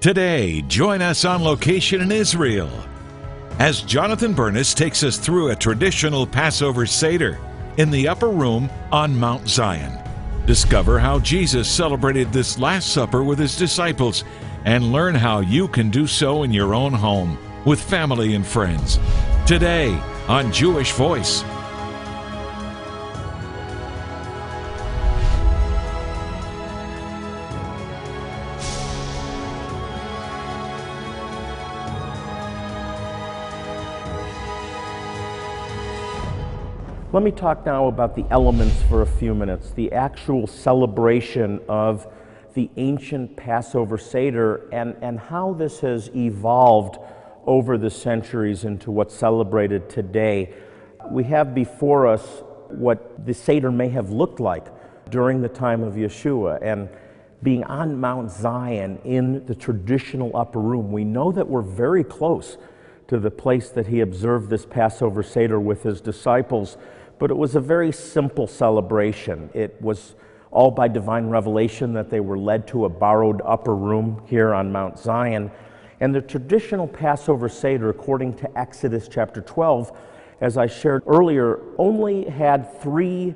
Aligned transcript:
Today, 0.00 0.62
join 0.62 1.02
us 1.02 1.26
on 1.26 1.44
location 1.44 2.00
in 2.00 2.10
Israel 2.10 2.70
as 3.58 3.82
Jonathan 3.82 4.32
Bernis 4.32 4.72
takes 4.72 5.02
us 5.02 5.18
through 5.18 5.50
a 5.50 5.54
traditional 5.56 6.26
Passover 6.26 6.86
Seder 6.86 7.38
in 7.76 7.90
the 7.90 8.08
upper 8.08 8.30
room 8.30 8.70
on 8.90 9.14
Mount 9.14 9.46
Zion. 9.46 10.02
Discover 10.46 11.00
how 11.00 11.18
Jesus 11.18 11.68
celebrated 11.68 12.32
this 12.32 12.58
Last 12.58 12.94
Supper 12.94 13.22
with 13.22 13.38
his 13.38 13.58
disciples 13.58 14.24
and 14.64 14.90
learn 14.90 15.14
how 15.14 15.40
you 15.40 15.68
can 15.68 15.90
do 15.90 16.06
so 16.06 16.44
in 16.44 16.50
your 16.50 16.74
own 16.74 16.94
home 16.94 17.36
with 17.66 17.78
family 17.78 18.34
and 18.34 18.46
friends. 18.46 18.98
Today 19.46 19.90
on 20.28 20.50
Jewish 20.50 20.92
Voice. 20.92 21.44
Let 37.12 37.24
me 37.24 37.32
talk 37.32 37.66
now 37.66 37.88
about 37.88 38.14
the 38.14 38.24
elements 38.30 38.80
for 38.82 39.02
a 39.02 39.06
few 39.06 39.34
minutes, 39.34 39.72
the 39.72 39.90
actual 39.90 40.46
celebration 40.46 41.58
of 41.68 42.06
the 42.54 42.70
ancient 42.76 43.36
Passover 43.36 43.98
Seder 43.98 44.68
and, 44.72 44.94
and 45.02 45.18
how 45.18 45.54
this 45.54 45.80
has 45.80 46.08
evolved 46.14 46.98
over 47.46 47.76
the 47.76 47.90
centuries 47.90 48.62
into 48.62 48.92
what's 48.92 49.12
celebrated 49.12 49.90
today. 49.90 50.54
We 51.10 51.24
have 51.24 51.52
before 51.52 52.06
us 52.06 52.44
what 52.68 53.26
the 53.26 53.34
Seder 53.34 53.72
may 53.72 53.88
have 53.88 54.10
looked 54.10 54.38
like 54.38 54.68
during 55.10 55.42
the 55.42 55.48
time 55.48 55.82
of 55.82 55.94
Yeshua. 55.94 56.60
And 56.62 56.88
being 57.42 57.64
on 57.64 58.00
Mount 58.00 58.30
Zion 58.30 59.00
in 59.04 59.44
the 59.46 59.54
traditional 59.56 60.36
upper 60.36 60.60
room, 60.60 60.92
we 60.92 61.02
know 61.02 61.32
that 61.32 61.48
we're 61.48 61.60
very 61.60 62.04
close 62.04 62.56
to 63.08 63.18
the 63.18 63.32
place 63.32 63.70
that 63.70 63.88
he 63.88 63.98
observed 63.98 64.48
this 64.48 64.64
Passover 64.64 65.24
Seder 65.24 65.58
with 65.58 65.82
his 65.82 66.00
disciples 66.00 66.76
but 67.20 67.30
it 67.30 67.36
was 67.36 67.54
a 67.54 67.60
very 67.60 67.92
simple 67.92 68.46
celebration. 68.46 69.50
It 69.54 69.80
was 69.80 70.16
all 70.50 70.70
by 70.70 70.88
divine 70.88 71.28
revelation 71.28 71.92
that 71.92 72.10
they 72.10 72.18
were 72.18 72.38
led 72.38 72.66
to 72.68 72.86
a 72.86 72.88
borrowed 72.88 73.40
upper 73.44 73.76
room 73.76 74.22
here 74.26 74.52
on 74.54 74.72
Mount 74.72 74.98
Zion. 74.98 75.50
And 76.00 76.14
the 76.14 76.22
traditional 76.22 76.88
Passover 76.88 77.48
Seder, 77.48 77.90
according 77.90 78.34
to 78.38 78.58
Exodus 78.58 79.06
chapter 79.06 79.42
12, 79.42 79.96
as 80.40 80.56
I 80.56 80.66
shared 80.66 81.02
earlier, 81.06 81.60
only 81.76 82.24
had 82.24 82.80
three 82.80 83.34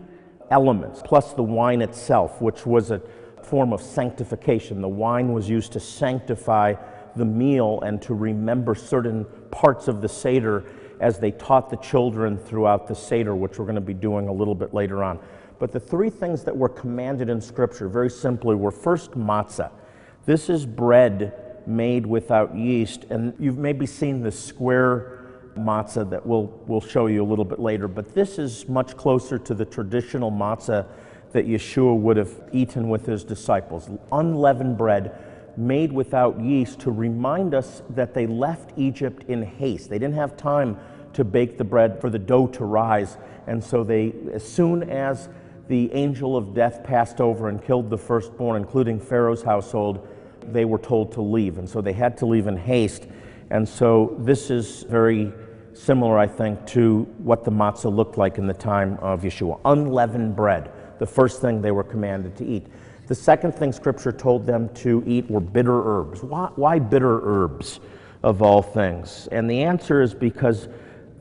elements, 0.50 1.02
plus 1.04 1.34
the 1.34 1.42
wine 1.42 1.82
itself, 1.82 2.40
which 2.40 2.64
was 2.64 2.90
a 2.90 3.02
form 3.42 3.74
of 3.74 3.82
sanctification. 3.82 4.80
The 4.80 4.88
wine 4.88 5.34
was 5.34 5.46
used 5.48 5.72
to 5.72 5.80
sanctify 5.80 6.74
the 7.16 7.26
meal 7.26 7.80
and 7.82 8.00
to 8.02 8.14
remember 8.14 8.74
certain 8.74 9.26
parts 9.50 9.88
of 9.88 10.00
the 10.00 10.08
Seder 10.08 10.64
as 11.04 11.18
they 11.18 11.32
taught 11.32 11.68
the 11.68 11.76
children 11.76 12.38
throughout 12.38 12.88
the 12.88 12.94
Seder, 12.94 13.36
which 13.36 13.58
we're 13.58 13.66
going 13.66 13.74
to 13.74 13.80
be 13.82 13.92
doing 13.92 14.26
a 14.26 14.32
little 14.32 14.54
bit 14.54 14.72
later 14.72 15.04
on. 15.04 15.18
But 15.58 15.70
the 15.70 15.78
three 15.78 16.08
things 16.08 16.44
that 16.44 16.56
were 16.56 16.70
commanded 16.70 17.28
in 17.28 17.42
Scripture, 17.42 17.90
very 17.90 18.08
simply, 18.08 18.54
were 18.54 18.70
first 18.70 19.10
matzah. 19.10 19.70
This 20.24 20.48
is 20.48 20.64
bread 20.64 21.34
made 21.66 22.06
without 22.06 22.56
yeast, 22.56 23.04
and 23.10 23.34
you've 23.38 23.58
maybe 23.58 23.84
seen 23.84 24.22
the 24.22 24.32
square 24.32 25.26
matzah 25.58 26.08
that 26.08 26.24
we'll, 26.24 26.46
we'll 26.66 26.80
show 26.80 27.06
you 27.06 27.22
a 27.22 27.28
little 27.28 27.44
bit 27.44 27.58
later, 27.58 27.86
but 27.86 28.14
this 28.14 28.38
is 28.38 28.66
much 28.66 28.96
closer 28.96 29.38
to 29.38 29.52
the 29.52 29.66
traditional 29.66 30.30
matzah 30.30 30.86
that 31.32 31.46
Yeshua 31.46 31.94
would 31.98 32.16
have 32.16 32.32
eaten 32.50 32.88
with 32.88 33.04
his 33.04 33.24
disciples. 33.24 33.90
Unleavened 34.10 34.78
bread 34.78 35.14
made 35.58 35.92
without 35.92 36.40
yeast 36.40 36.80
to 36.80 36.90
remind 36.90 37.54
us 37.54 37.82
that 37.90 38.14
they 38.14 38.26
left 38.26 38.72
Egypt 38.78 39.24
in 39.28 39.42
haste. 39.42 39.90
They 39.90 39.98
didn't 39.98 40.16
have 40.16 40.34
time 40.38 40.78
to 41.14 41.24
bake 41.24 41.58
the 41.58 41.64
bread 41.64 42.00
for 42.00 42.10
the 42.10 42.18
dough 42.18 42.46
to 42.48 42.64
rise. 42.64 43.16
And 43.46 43.62
so 43.62 43.84
they, 43.84 44.12
as 44.32 44.46
soon 44.46 44.88
as 44.90 45.28
the 45.68 45.92
angel 45.92 46.36
of 46.36 46.54
death 46.54 46.84
passed 46.84 47.20
over 47.20 47.48
and 47.48 47.62
killed 47.62 47.90
the 47.90 47.98
firstborn, 47.98 48.56
including 48.56 49.00
Pharaoh's 49.00 49.42
household, 49.42 50.06
they 50.52 50.64
were 50.64 50.78
told 50.78 51.12
to 51.12 51.22
leave. 51.22 51.58
And 51.58 51.68
so 51.68 51.80
they 51.80 51.92
had 51.92 52.16
to 52.18 52.26
leave 52.26 52.46
in 52.46 52.56
haste. 52.56 53.06
And 53.50 53.68
so 53.68 54.14
this 54.18 54.50
is 54.50 54.82
very 54.84 55.32
similar, 55.72 56.18
I 56.18 56.26
think, 56.26 56.66
to 56.68 57.02
what 57.18 57.44
the 57.44 57.50
matzah 57.50 57.94
looked 57.94 58.18
like 58.18 58.38
in 58.38 58.46
the 58.46 58.54
time 58.54 58.98
of 59.00 59.22
Yeshua 59.22 59.60
unleavened 59.64 60.36
bread, 60.36 60.70
the 60.98 61.06
first 61.06 61.40
thing 61.40 61.60
they 61.60 61.72
were 61.72 61.84
commanded 61.84 62.36
to 62.36 62.44
eat. 62.44 62.66
The 63.06 63.14
second 63.14 63.52
thing 63.52 63.72
Scripture 63.72 64.12
told 64.12 64.46
them 64.46 64.70
to 64.76 65.02
eat 65.06 65.30
were 65.30 65.40
bitter 65.40 65.82
herbs. 65.84 66.22
Why, 66.22 66.50
why, 66.56 66.78
bitter 66.78 67.20
herbs 67.22 67.80
of 68.22 68.40
all 68.40 68.62
things? 68.62 69.28
And 69.30 69.50
the 69.50 69.62
answer 69.62 70.00
is 70.00 70.14
because 70.14 70.68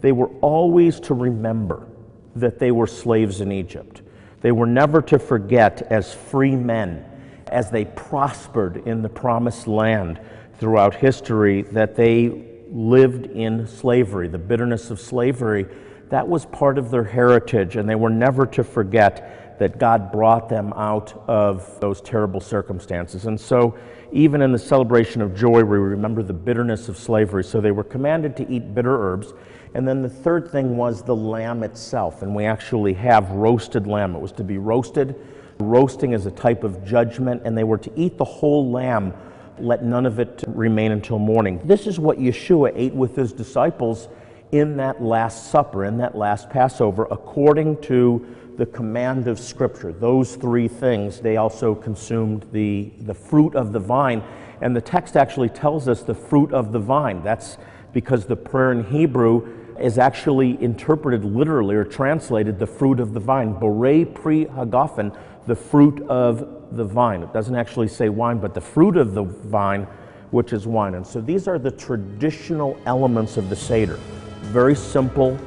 they 0.03 0.11
were 0.11 0.29
always 0.41 0.99
to 0.99 1.13
remember 1.13 1.87
that 2.35 2.59
they 2.59 2.71
were 2.71 2.87
slaves 2.87 3.39
in 3.39 3.53
Egypt. 3.53 4.01
They 4.41 4.51
were 4.51 4.65
never 4.65 5.01
to 5.03 5.17
forget 5.17 5.81
as 5.83 6.13
free 6.13 6.57
men, 6.57 7.05
as 7.47 7.71
they 7.71 7.85
prospered 7.85 8.85
in 8.85 9.01
the 9.01 9.07
promised 9.07 9.65
land 9.65 10.19
throughout 10.59 10.93
history, 10.93 11.61
that 11.71 11.95
they 11.95 12.43
lived 12.69 13.27
in 13.27 13.65
slavery, 13.65 14.27
the 14.27 14.37
bitterness 14.37 14.91
of 14.91 14.99
slavery. 14.99 15.67
That 16.09 16.27
was 16.27 16.45
part 16.47 16.77
of 16.77 16.91
their 16.91 17.05
heritage, 17.05 17.77
and 17.77 17.87
they 17.87 17.95
were 17.95 18.09
never 18.09 18.45
to 18.47 18.63
forget 18.65 19.57
that 19.57 19.79
God 19.79 20.11
brought 20.11 20.49
them 20.49 20.73
out 20.73 21.13
of 21.29 21.79
those 21.79 22.01
terrible 22.01 22.41
circumstances. 22.41 23.25
And 23.25 23.39
so, 23.39 23.77
even 24.11 24.41
in 24.41 24.51
the 24.51 24.59
celebration 24.59 25.21
of 25.21 25.33
joy, 25.33 25.63
we 25.63 25.77
remember 25.77 26.23
the 26.23 26.33
bitterness 26.33 26.89
of 26.89 26.97
slavery. 26.97 27.45
So, 27.45 27.61
they 27.61 27.71
were 27.71 27.85
commanded 27.85 28.35
to 28.37 28.51
eat 28.51 28.75
bitter 28.75 29.01
herbs. 29.01 29.33
And 29.75 29.87
then 29.87 30.01
the 30.01 30.09
third 30.09 30.51
thing 30.51 30.77
was 30.77 31.01
the 31.01 31.15
lamb 31.15 31.63
itself. 31.63 32.21
And 32.21 32.35
we 32.35 32.45
actually 32.45 32.93
have 32.93 33.29
roasted 33.31 33.87
lamb. 33.87 34.15
It 34.15 34.21
was 34.21 34.31
to 34.33 34.43
be 34.43 34.57
roasted. 34.57 35.15
Roasting 35.59 36.13
is 36.13 36.25
a 36.25 36.31
type 36.31 36.63
of 36.63 36.85
judgment, 36.85 37.41
and 37.45 37.57
they 37.57 37.63
were 37.63 37.77
to 37.77 37.91
eat 37.95 38.17
the 38.17 38.25
whole 38.25 38.71
lamb, 38.71 39.13
let 39.59 39.83
none 39.83 40.05
of 40.05 40.19
it 40.19 40.43
remain 40.47 40.91
until 40.91 41.19
morning. 41.19 41.61
This 41.63 41.87
is 41.87 41.99
what 41.99 42.17
Yeshua 42.17 42.71
ate 42.75 42.93
with 42.93 43.15
his 43.15 43.33
disciples 43.33 44.09
in 44.51 44.77
that 44.77 45.01
Last 45.01 45.51
Supper, 45.51 45.85
in 45.85 45.97
that 45.97 46.15
last 46.15 46.49
Passover, 46.49 47.07
according 47.09 47.81
to 47.81 48.25
the 48.57 48.65
command 48.67 49.27
of 49.27 49.39
Scripture. 49.39 49.91
Those 49.91 50.35
three 50.35 50.67
things, 50.67 51.19
they 51.19 51.37
also 51.37 51.73
consumed 51.73 52.45
the, 52.51 52.91
the 52.99 53.13
fruit 53.15 53.55
of 53.55 53.73
the 53.73 53.79
vine. 53.79 54.23
And 54.61 54.75
the 54.75 54.81
text 54.81 55.17
actually 55.17 55.49
tells 55.49 55.87
us 55.87 56.03
the 56.03 56.13
fruit 56.13 56.53
of 56.53 56.71
the 56.71 56.79
vine. 56.79 57.23
That's 57.23 57.57
because 57.93 58.25
the 58.25 58.35
prayer 58.35 58.71
in 58.71 58.83
Hebrew 58.83 59.47
is 59.79 59.97
actually 59.97 60.61
interpreted 60.61 61.23
literally 61.23 61.75
or 61.75 61.83
translated 61.83 62.59
the 62.59 62.67
fruit 62.67 62.99
of 62.99 63.13
the 63.13 63.19
vine. 63.19 63.55
Borei 63.55 64.11
pri 64.13 64.45
hagafen, 64.45 65.15
the 65.47 65.55
fruit 65.55 66.01
of 66.07 66.75
the 66.75 66.83
vine. 66.83 67.23
It 67.23 67.33
doesn't 67.33 67.55
actually 67.55 67.87
say 67.87 68.09
wine, 68.09 68.39
but 68.39 68.53
the 68.53 68.61
fruit 68.61 68.97
of 68.97 69.13
the 69.13 69.23
vine, 69.23 69.83
which 70.31 70.53
is 70.53 70.65
wine. 70.67 70.95
And 70.95 71.05
so 71.05 71.21
these 71.21 71.47
are 71.47 71.59
the 71.59 71.71
traditional 71.71 72.77
elements 72.85 73.37
of 73.37 73.49
the 73.49 73.55
Seder. 73.55 73.99
Very 74.41 74.75
simple, 74.75 75.37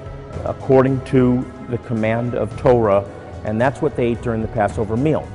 according 0.44 1.04
to 1.06 1.44
the 1.68 1.78
command 1.78 2.34
of 2.34 2.56
Torah, 2.56 3.04
and 3.44 3.60
that's 3.60 3.80
what 3.82 3.96
they 3.96 4.08
ate 4.08 4.22
during 4.22 4.42
the 4.42 4.48
Passover 4.48 4.96
meal. 4.96 5.26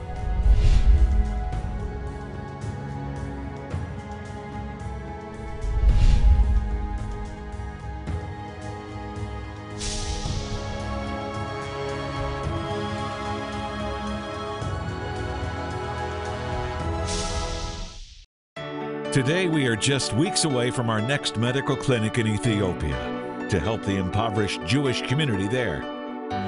Today, 19.22 19.48
we 19.48 19.68
are 19.68 19.76
just 19.76 20.14
weeks 20.14 20.46
away 20.46 20.72
from 20.72 20.90
our 20.90 21.00
next 21.00 21.38
medical 21.38 21.76
clinic 21.76 22.18
in 22.18 22.26
Ethiopia 22.26 23.46
to 23.50 23.60
help 23.60 23.84
the 23.84 23.98
impoverished 23.98 24.66
Jewish 24.66 25.04
community 25.04 25.48
there. 25.48 25.84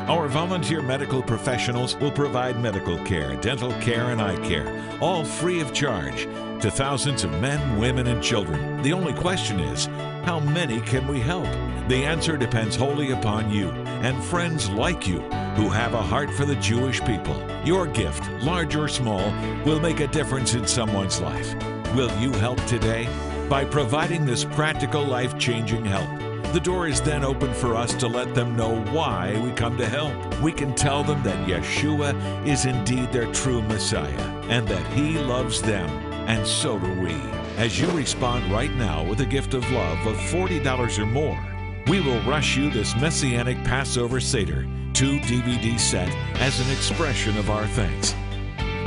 Our 0.10 0.28
volunteer 0.28 0.82
medical 0.82 1.22
professionals 1.22 1.96
will 1.98 2.10
provide 2.10 2.60
medical 2.60 2.98
care, 3.06 3.36
dental 3.36 3.72
care, 3.74 4.10
and 4.10 4.20
eye 4.20 4.38
care, 4.48 4.98
all 5.02 5.24
free 5.24 5.62
of 5.62 5.72
charge 5.72 6.24
to 6.64 6.72
thousands 6.72 7.24
of 7.24 7.40
men, 7.40 7.78
women, 7.78 8.08
and 8.08 8.24
children. 8.24 8.82
The 8.82 8.94
only 8.94 9.14
question 9.14 9.60
is, 9.60 9.86
how 10.26 10.40
many 10.40 10.82
can 10.82 11.08
we 11.08 11.20
help? 11.20 11.46
The 11.90 12.04
answer 12.04 12.38
depends 12.38 12.76
wholly 12.76 13.12
upon 13.12 13.52
you 13.52 13.70
and 14.02 14.24
friends 14.24 14.68
like 14.72 15.08
you 15.08 15.20
who 15.58 15.70
have 15.70 15.94
a 15.94 16.02
heart 16.02 16.32
for 16.32 16.46
the 16.46 16.56
Jewish 16.56 17.02
people. 17.02 17.40
Your 17.64 17.86
gift, 17.86 18.28
large 18.42 18.76
or 18.76 18.88
small, 18.88 19.32
will 19.64 19.80
make 19.80 20.00
a 20.00 20.08
difference 20.08 20.56
in 20.56 20.66
someone's 20.66 21.22
life. 21.22 21.54
Will 21.94 22.12
you 22.20 22.32
help 22.32 22.58
today? 22.66 23.08
By 23.48 23.66
providing 23.66 24.26
this 24.26 24.44
practical, 24.44 25.06
life 25.06 25.38
changing 25.38 25.86
help. 25.86 26.10
The 26.52 26.60
door 26.60 26.88
is 26.88 27.00
then 27.00 27.24
open 27.24 27.54
for 27.54 27.76
us 27.76 27.94
to 27.96 28.08
let 28.08 28.34
them 28.34 28.56
know 28.56 28.84
why 28.86 29.40
we 29.44 29.52
come 29.52 29.78
to 29.78 29.88
help. 29.88 30.12
We 30.42 30.54
can 30.54 30.74
tell 30.74 31.04
them 31.04 31.22
that 31.22 31.48
Yeshua 31.48 32.48
is 32.48 32.66
indeed 32.66 33.12
their 33.12 33.32
true 33.32 33.62
Messiah 33.62 34.28
and 34.50 34.68
that 34.70 34.88
He 34.94 35.20
loves 35.20 35.62
them. 35.62 35.88
And 36.28 36.48
so 36.48 36.80
do 36.80 37.00
we. 37.00 37.14
As 37.58 37.80
you 37.80 37.88
respond 37.92 38.52
right 38.52 38.74
now 38.74 39.04
with 39.04 39.22
a 39.22 39.26
gift 39.28 39.54
of 39.54 39.70
love 39.72 40.08
of 40.08 40.16
$40 40.16 40.98
or 40.98 41.06
more, 41.06 41.40
we 41.86 42.00
will 42.02 42.22
rush 42.22 42.58
you 42.58 42.72
this 42.72 42.96
Messianic 42.96 43.64
Passover 43.66 44.20
Seder 44.20 44.64
2 44.94 45.20
DVD 45.20 45.80
set 45.80 46.10
as 46.42 46.60
an 46.60 46.76
expression 46.76 47.38
of 47.38 47.52
our 47.52 47.68
thanks. 47.68 48.16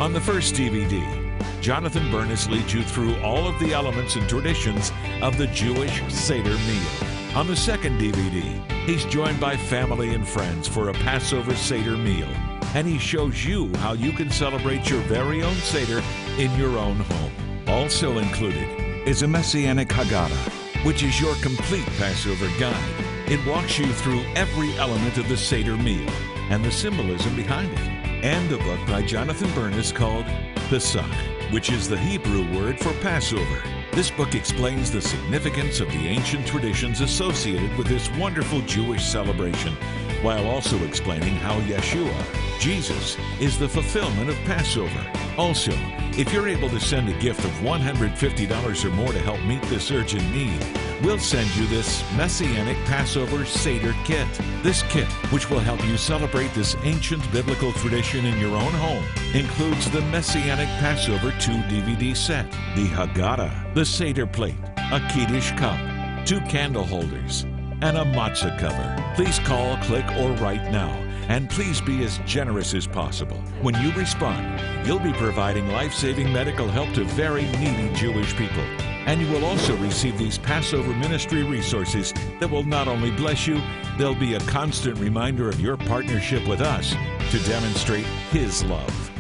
On 0.01 0.13
the 0.13 0.21
first 0.21 0.57
DVD, 0.57 1.26
Jonathan 1.61 2.11
Bernis 2.11 2.49
leads 2.49 2.73
you 2.73 2.83
through 2.83 3.17
all 3.23 3.47
of 3.47 3.59
the 3.59 3.73
elements 3.73 4.17
and 4.17 4.29
traditions 4.29 4.93
of 5.23 5.37
the 5.37 5.47
Jewish 5.49 6.03
Seder 6.13 6.51
meal. 6.51 7.37
On 7.37 7.47
the 7.47 7.57
second 7.57 8.01
DVD, 8.01 8.43
he's 8.87 9.05
joined 9.07 9.41
by 9.41 9.57
family 9.57 10.15
and 10.15 10.27
friends 10.27 10.67
for 10.69 10.89
a 10.89 10.95
Passover 10.95 11.55
Seder 11.55 11.97
meal, 11.97 12.29
and 12.75 12.87
he 12.87 12.99
shows 12.99 13.45
you 13.45 13.71
how 13.77 13.93
you 13.93 14.13
can 14.13 14.31
celebrate 14.31 14.89
your 14.89 15.01
very 15.03 15.43
own 15.43 15.57
Seder 15.57 16.03
in 16.39 16.55
your 16.59 16.79
own 16.79 16.97
home. 16.97 17.33
Also 17.67 18.19
included 18.19 18.69
is 19.07 19.23
a 19.23 19.29
Messianic 19.29 19.89
Haggadah, 19.89 20.85
which 20.85 21.03
is 21.03 21.21
your 21.21 21.35
complete 21.37 21.87
Passover 21.99 22.49
guide. 22.59 23.05
It 23.29 23.45
walks 23.47 23.79
you 23.79 23.87
through 23.87 24.23
every 24.35 24.73
element 24.79 25.19
of 25.19 25.29
the 25.29 25.37
Seder 25.37 25.77
meal 25.77 26.09
and 26.49 26.65
the 26.65 26.71
symbolism 26.71 27.35
behind 27.35 27.73
it. 27.73 27.79
And 28.25 28.51
a 28.53 28.59
book 28.59 28.81
by 28.87 29.03
Jonathan 29.03 29.51
Bernis 29.53 29.93
called 29.93 30.27
Pesach, 30.69 31.05
which 31.53 31.71
is 31.71 31.89
the 31.89 31.97
Hebrew 31.97 32.43
word 32.59 32.81
for 32.81 32.93
Passover. 32.95 33.63
This 33.93 34.11
book 34.11 34.35
explains 34.35 34.91
the 34.91 35.01
significance 35.01 35.79
of 35.79 35.89
the 35.93 36.09
ancient 36.09 36.45
traditions 36.45 37.01
associated 37.01 37.73
with 37.79 37.87
this 37.87 38.11
wonderful 38.17 38.61
Jewish 38.63 39.05
celebration, 39.05 39.75
while 40.23 40.45
also 40.49 40.83
explaining 40.85 41.37
how 41.37 41.61
Yeshua, 41.61 42.13
Jesus, 42.61 43.17
is 43.41 43.59
the 43.59 43.69
fulfillment 43.69 44.31
of 44.31 44.37
Passover. 44.45 45.13
Also, 45.37 45.73
if 46.19 46.33
you're 46.33 46.49
able 46.49 46.71
to 46.71 46.81
send 46.81 47.09
a 47.09 47.19
gift 47.19 47.45
of 47.45 47.51
$150 47.61 48.85
or 48.85 48.91
more 48.91 49.13
to 49.13 49.19
help 49.19 49.43
meet 49.45 49.61
this 49.65 49.91
urgent 49.91 50.23
need, 50.33 50.65
we'll 51.03 51.19
send 51.19 51.55
you 51.57 51.67
this 51.67 52.03
Messianic 52.17 52.77
Passover 52.87 53.45
Seder 53.45 53.95
Kit. 54.05 54.27
This 54.63 54.83
kit, 54.85 55.07
which 55.31 55.51
will 55.51 55.61
help 55.61 55.85
you 55.87 55.99
celebrate 55.99 56.53
this 56.55 56.75
ancient 56.85 57.31
biblical 57.33 57.73
tradition 57.73 58.25
in 58.25 58.39
your 58.39 58.57
own 58.57 58.73
home, 58.73 59.05
includes 59.35 59.91
the 59.91 60.01
Messianic 60.03 60.69
Passover 60.81 61.33
2 61.39 61.53
DVD 61.69 62.17
set, 62.17 62.51
the 62.75 62.87
Haggadah, 62.87 63.75
the 63.75 63.85
Seder 63.85 64.27
plate, 64.27 64.57
a 64.79 65.07
Kiddush 65.13 65.53
cup, 65.53 65.79
two 66.27 66.41
candle 66.43 66.85
holders, 66.85 67.43
and 67.83 67.99
a 67.99 68.05
matzah 68.05 68.59
cover. 68.59 69.15
Please 69.15 69.39
call, 69.41 69.77
click, 69.83 70.07
or 70.17 70.33
write 70.37 70.73
now. 70.73 71.06
And 71.29 71.51
please 71.51 71.81
be 71.81 72.05
as 72.05 72.19
generous 72.27 72.75
as 72.75 72.87
possible. 72.87 73.37
When 73.63 73.75
you 73.83 73.93
respond, 73.93 74.87
you'll 74.87 74.99
be 74.99 75.13
providing 75.13 75.69
life 75.69 75.93
saving 75.93 76.33
medical 76.33 76.69
help 76.69 76.93
to 76.95 77.05
very 77.05 77.45
needy 77.59 77.93
Jewish 77.95 78.35
people. 78.37 78.63
And 79.07 79.21
you 79.21 79.31
will 79.31 79.45
also 79.45 79.77
receive 79.77 80.19
these 80.19 80.39
Passover 80.39 80.93
ministry 80.95 81.43
resources 81.43 82.13
that 82.41 82.51
will 82.51 82.65
not 82.65 82.89
only 82.89 83.11
bless 83.11 83.47
you, 83.47 83.61
they'll 83.99 84.15
be 84.15 84.35
a 84.35 84.41
constant 84.41 84.99
reminder 84.99 85.49
of 85.49 85.61
your 85.61 85.77
partnership 85.77 86.47
with 86.49 86.61
us 86.61 86.95
to 87.31 87.39
demonstrate 87.49 88.07
His 88.31 88.65
love. 88.65 89.11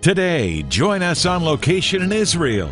Today, 0.00 0.62
join 0.64 1.02
us 1.02 1.24
on 1.24 1.44
location 1.44 2.02
in 2.02 2.12
Israel 2.12 2.70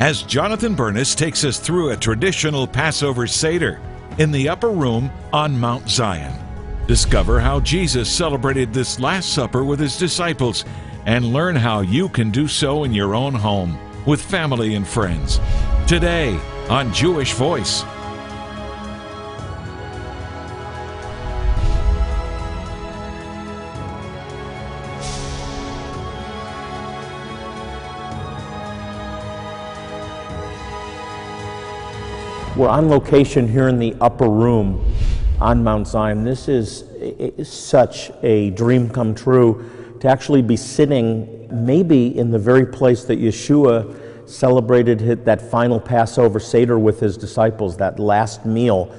as 0.00 0.22
Jonathan 0.22 0.74
Bernis 0.74 1.14
takes 1.14 1.44
us 1.44 1.58
through 1.58 1.90
a 1.90 1.96
traditional 1.96 2.66
Passover 2.66 3.26
Seder 3.26 3.80
in 4.18 4.30
the 4.30 4.48
upper 4.48 4.70
room 4.70 5.10
on 5.32 5.58
Mount 5.58 5.88
Zion. 5.88 6.43
Discover 6.86 7.40
how 7.40 7.60
Jesus 7.60 8.10
celebrated 8.10 8.74
this 8.74 9.00
Last 9.00 9.32
Supper 9.32 9.64
with 9.64 9.80
his 9.80 9.98
disciples 9.98 10.66
and 11.06 11.32
learn 11.32 11.56
how 11.56 11.80
you 11.80 12.10
can 12.10 12.30
do 12.30 12.46
so 12.46 12.84
in 12.84 12.92
your 12.92 13.14
own 13.14 13.32
home 13.32 13.78
with 14.04 14.20
family 14.20 14.74
and 14.74 14.86
friends. 14.86 15.40
Today 15.86 16.38
on 16.68 16.92
Jewish 16.92 17.32
Voice. 17.32 17.84
We're 32.56 32.68
on 32.68 32.90
location 32.90 33.48
here 33.48 33.68
in 33.68 33.78
the 33.78 33.96
upper 34.02 34.28
room 34.28 34.84
on 35.44 35.62
Mount 35.62 35.86
Zion. 35.86 36.24
This 36.24 36.48
is, 36.48 36.84
is 36.98 37.52
such 37.52 38.10
a 38.22 38.48
dream 38.52 38.88
come 38.88 39.14
true 39.14 39.96
to 40.00 40.08
actually 40.08 40.40
be 40.40 40.56
sitting 40.56 41.46
maybe 41.66 42.16
in 42.18 42.30
the 42.30 42.38
very 42.38 42.64
place 42.64 43.04
that 43.04 43.18
Yeshua 43.18 44.26
celebrated 44.26 45.22
that 45.26 45.42
final 45.50 45.78
Passover 45.78 46.40
Seder 46.40 46.78
with 46.78 46.98
his 46.98 47.18
disciples, 47.18 47.76
that 47.76 47.98
last 48.00 48.46
meal 48.46 48.90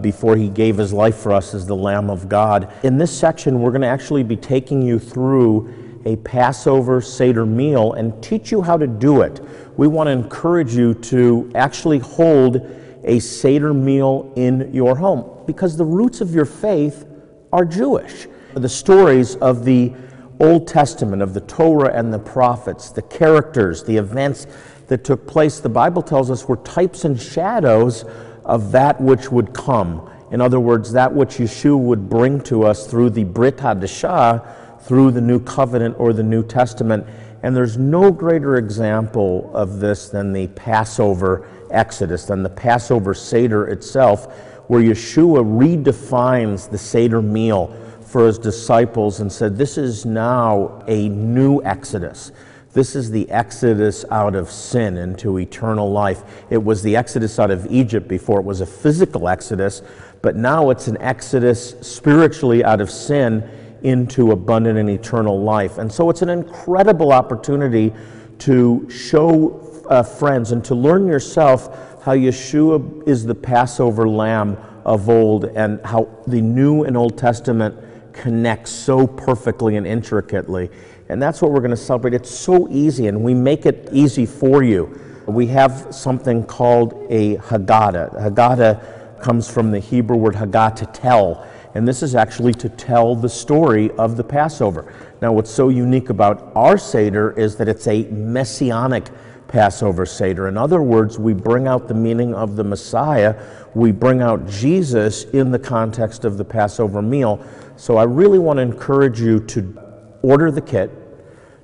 before 0.00 0.34
he 0.34 0.48
gave 0.48 0.76
his 0.76 0.92
life 0.92 1.14
for 1.14 1.30
us 1.30 1.54
as 1.54 1.66
the 1.66 1.76
Lamb 1.76 2.10
of 2.10 2.28
God. 2.28 2.72
In 2.82 2.98
this 2.98 3.16
section, 3.16 3.60
we're 3.60 3.70
going 3.70 3.82
to 3.82 3.86
actually 3.86 4.24
be 4.24 4.36
taking 4.36 4.82
you 4.82 4.98
through 4.98 6.00
a 6.04 6.16
Passover 6.16 7.00
Seder 7.00 7.46
meal 7.46 7.92
and 7.92 8.20
teach 8.20 8.50
you 8.50 8.60
how 8.60 8.76
to 8.76 8.88
do 8.88 9.22
it. 9.22 9.40
We 9.76 9.86
want 9.86 10.08
to 10.08 10.10
encourage 10.10 10.74
you 10.74 10.94
to 10.94 11.48
actually 11.54 12.00
hold 12.00 12.81
a 13.04 13.18
Seder 13.18 13.74
meal 13.74 14.32
in 14.36 14.72
your 14.72 14.96
home 14.96 15.44
because 15.46 15.76
the 15.76 15.84
roots 15.84 16.20
of 16.20 16.34
your 16.34 16.44
faith 16.44 17.06
are 17.52 17.64
Jewish. 17.64 18.26
The 18.54 18.68
stories 18.68 19.36
of 19.36 19.64
the 19.64 19.92
Old 20.40 20.66
Testament, 20.66 21.22
of 21.22 21.34
the 21.34 21.40
Torah 21.40 21.92
and 21.94 22.12
the 22.12 22.18
prophets, 22.18 22.90
the 22.90 23.02
characters, 23.02 23.84
the 23.84 23.96
events 23.96 24.46
that 24.88 25.04
took 25.04 25.26
place, 25.26 25.60
the 25.60 25.68
Bible 25.68 26.02
tells 26.02 26.30
us 26.30 26.48
were 26.48 26.56
types 26.56 27.04
and 27.04 27.20
shadows 27.20 28.04
of 28.44 28.72
that 28.72 29.00
which 29.00 29.30
would 29.30 29.54
come. 29.54 30.10
In 30.30 30.40
other 30.40 30.60
words, 30.60 30.92
that 30.92 31.12
which 31.12 31.36
Yeshua 31.36 31.78
would 31.78 32.08
bring 32.08 32.40
to 32.42 32.64
us 32.64 32.86
through 32.86 33.10
the 33.10 33.24
Brit 33.24 33.58
Hadashah, 33.58 34.80
through 34.82 35.12
the 35.12 35.20
New 35.20 35.38
Covenant 35.40 35.94
or 35.98 36.12
the 36.12 36.22
New 36.22 36.42
Testament. 36.42 37.06
And 37.42 37.56
there's 37.56 37.76
no 37.76 38.12
greater 38.12 38.56
example 38.56 39.50
of 39.54 39.80
this 39.80 40.08
than 40.08 40.32
the 40.32 40.46
Passover 40.48 41.48
Exodus, 41.70 42.24
than 42.26 42.42
the 42.42 42.50
Passover 42.50 43.14
Seder 43.14 43.66
itself, 43.68 44.32
where 44.68 44.80
Yeshua 44.80 45.42
redefines 45.44 46.70
the 46.70 46.78
Seder 46.78 47.20
meal 47.20 47.76
for 48.00 48.26
his 48.26 48.38
disciples 48.38 49.20
and 49.20 49.32
said, 49.32 49.56
This 49.56 49.76
is 49.76 50.06
now 50.06 50.84
a 50.86 51.08
new 51.08 51.62
Exodus. 51.62 52.30
This 52.72 52.96
is 52.96 53.10
the 53.10 53.30
exodus 53.30 54.04
out 54.10 54.34
of 54.34 54.50
sin 54.50 54.96
into 54.96 55.38
eternal 55.38 55.92
life. 55.92 56.22
It 56.48 56.62
was 56.62 56.82
the 56.82 56.96
exodus 56.96 57.38
out 57.38 57.50
of 57.50 57.70
Egypt 57.70 58.08
before 58.08 58.40
it 58.40 58.46
was 58.46 58.62
a 58.62 58.66
physical 58.66 59.28
exodus, 59.28 59.82
but 60.22 60.36
now 60.36 60.70
it's 60.70 60.88
an 60.88 60.96
exodus 60.98 61.74
spiritually 61.82 62.64
out 62.64 62.80
of 62.80 62.90
sin 62.90 63.46
into 63.82 64.32
abundant 64.32 64.78
and 64.78 64.88
eternal 64.88 65.40
life. 65.42 65.78
And 65.78 65.92
so 65.92 66.10
it's 66.10 66.22
an 66.22 66.28
incredible 66.28 67.12
opportunity 67.12 67.92
to 68.38 68.88
show 68.90 69.84
uh, 69.88 70.02
friends 70.02 70.52
and 70.52 70.64
to 70.64 70.74
learn 70.74 71.06
yourself 71.06 72.02
how 72.04 72.14
Yeshua 72.14 73.06
is 73.06 73.24
the 73.24 73.34
Passover 73.34 74.08
lamb 74.08 74.56
of 74.84 75.08
old 75.08 75.44
and 75.44 75.80
how 75.84 76.08
the 76.26 76.40
New 76.40 76.84
and 76.84 76.96
Old 76.96 77.16
Testament 77.16 77.76
connect 78.12 78.68
so 78.68 79.06
perfectly 79.06 79.76
and 79.76 79.86
intricately. 79.86 80.70
And 81.08 81.20
that's 81.20 81.42
what 81.42 81.52
we're 81.52 81.60
going 81.60 81.70
to 81.70 81.76
celebrate. 81.76 82.14
It's 82.14 82.30
so 82.30 82.68
easy, 82.70 83.06
and 83.06 83.22
we 83.22 83.34
make 83.34 83.66
it 83.66 83.88
easy 83.92 84.26
for 84.26 84.62
you. 84.62 84.98
We 85.26 85.46
have 85.48 85.94
something 85.94 86.44
called 86.44 87.06
a 87.10 87.36
Haggadah. 87.36 88.20
Haggadah 88.20 89.22
comes 89.22 89.50
from 89.50 89.70
the 89.70 89.78
Hebrew 89.78 90.16
word 90.16 90.34
Haggadah, 90.34 90.76
to 90.76 90.86
tell 90.86 91.46
and 91.74 91.88
this 91.88 92.02
is 92.02 92.14
actually 92.14 92.52
to 92.54 92.68
tell 92.68 93.14
the 93.14 93.28
story 93.28 93.90
of 93.92 94.16
the 94.16 94.24
Passover. 94.24 94.92
Now, 95.20 95.32
what's 95.32 95.50
so 95.50 95.68
unique 95.68 96.10
about 96.10 96.52
our 96.54 96.76
Seder 96.76 97.32
is 97.32 97.56
that 97.56 97.68
it's 97.68 97.86
a 97.86 98.04
messianic 98.04 99.08
Passover 99.48 100.06
Seder. 100.06 100.48
In 100.48 100.56
other 100.56 100.82
words, 100.82 101.18
we 101.18 101.34
bring 101.34 101.66
out 101.66 101.88
the 101.88 101.94
meaning 101.94 102.34
of 102.34 102.56
the 102.56 102.64
Messiah, 102.64 103.36
we 103.74 103.92
bring 103.92 104.20
out 104.20 104.46
Jesus 104.48 105.24
in 105.24 105.50
the 105.50 105.58
context 105.58 106.24
of 106.24 106.36
the 106.36 106.44
Passover 106.44 107.00
meal. 107.00 107.44
So, 107.76 107.96
I 107.96 108.04
really 108.04 108.38
want 108.38 108.58
to 108.58 108.62
encourage 108.62 109.20
you 109.20 109.40
to 109.40 109.78
order 110.22 110.50
the 110.50 110.60
kit, 110.60 110.90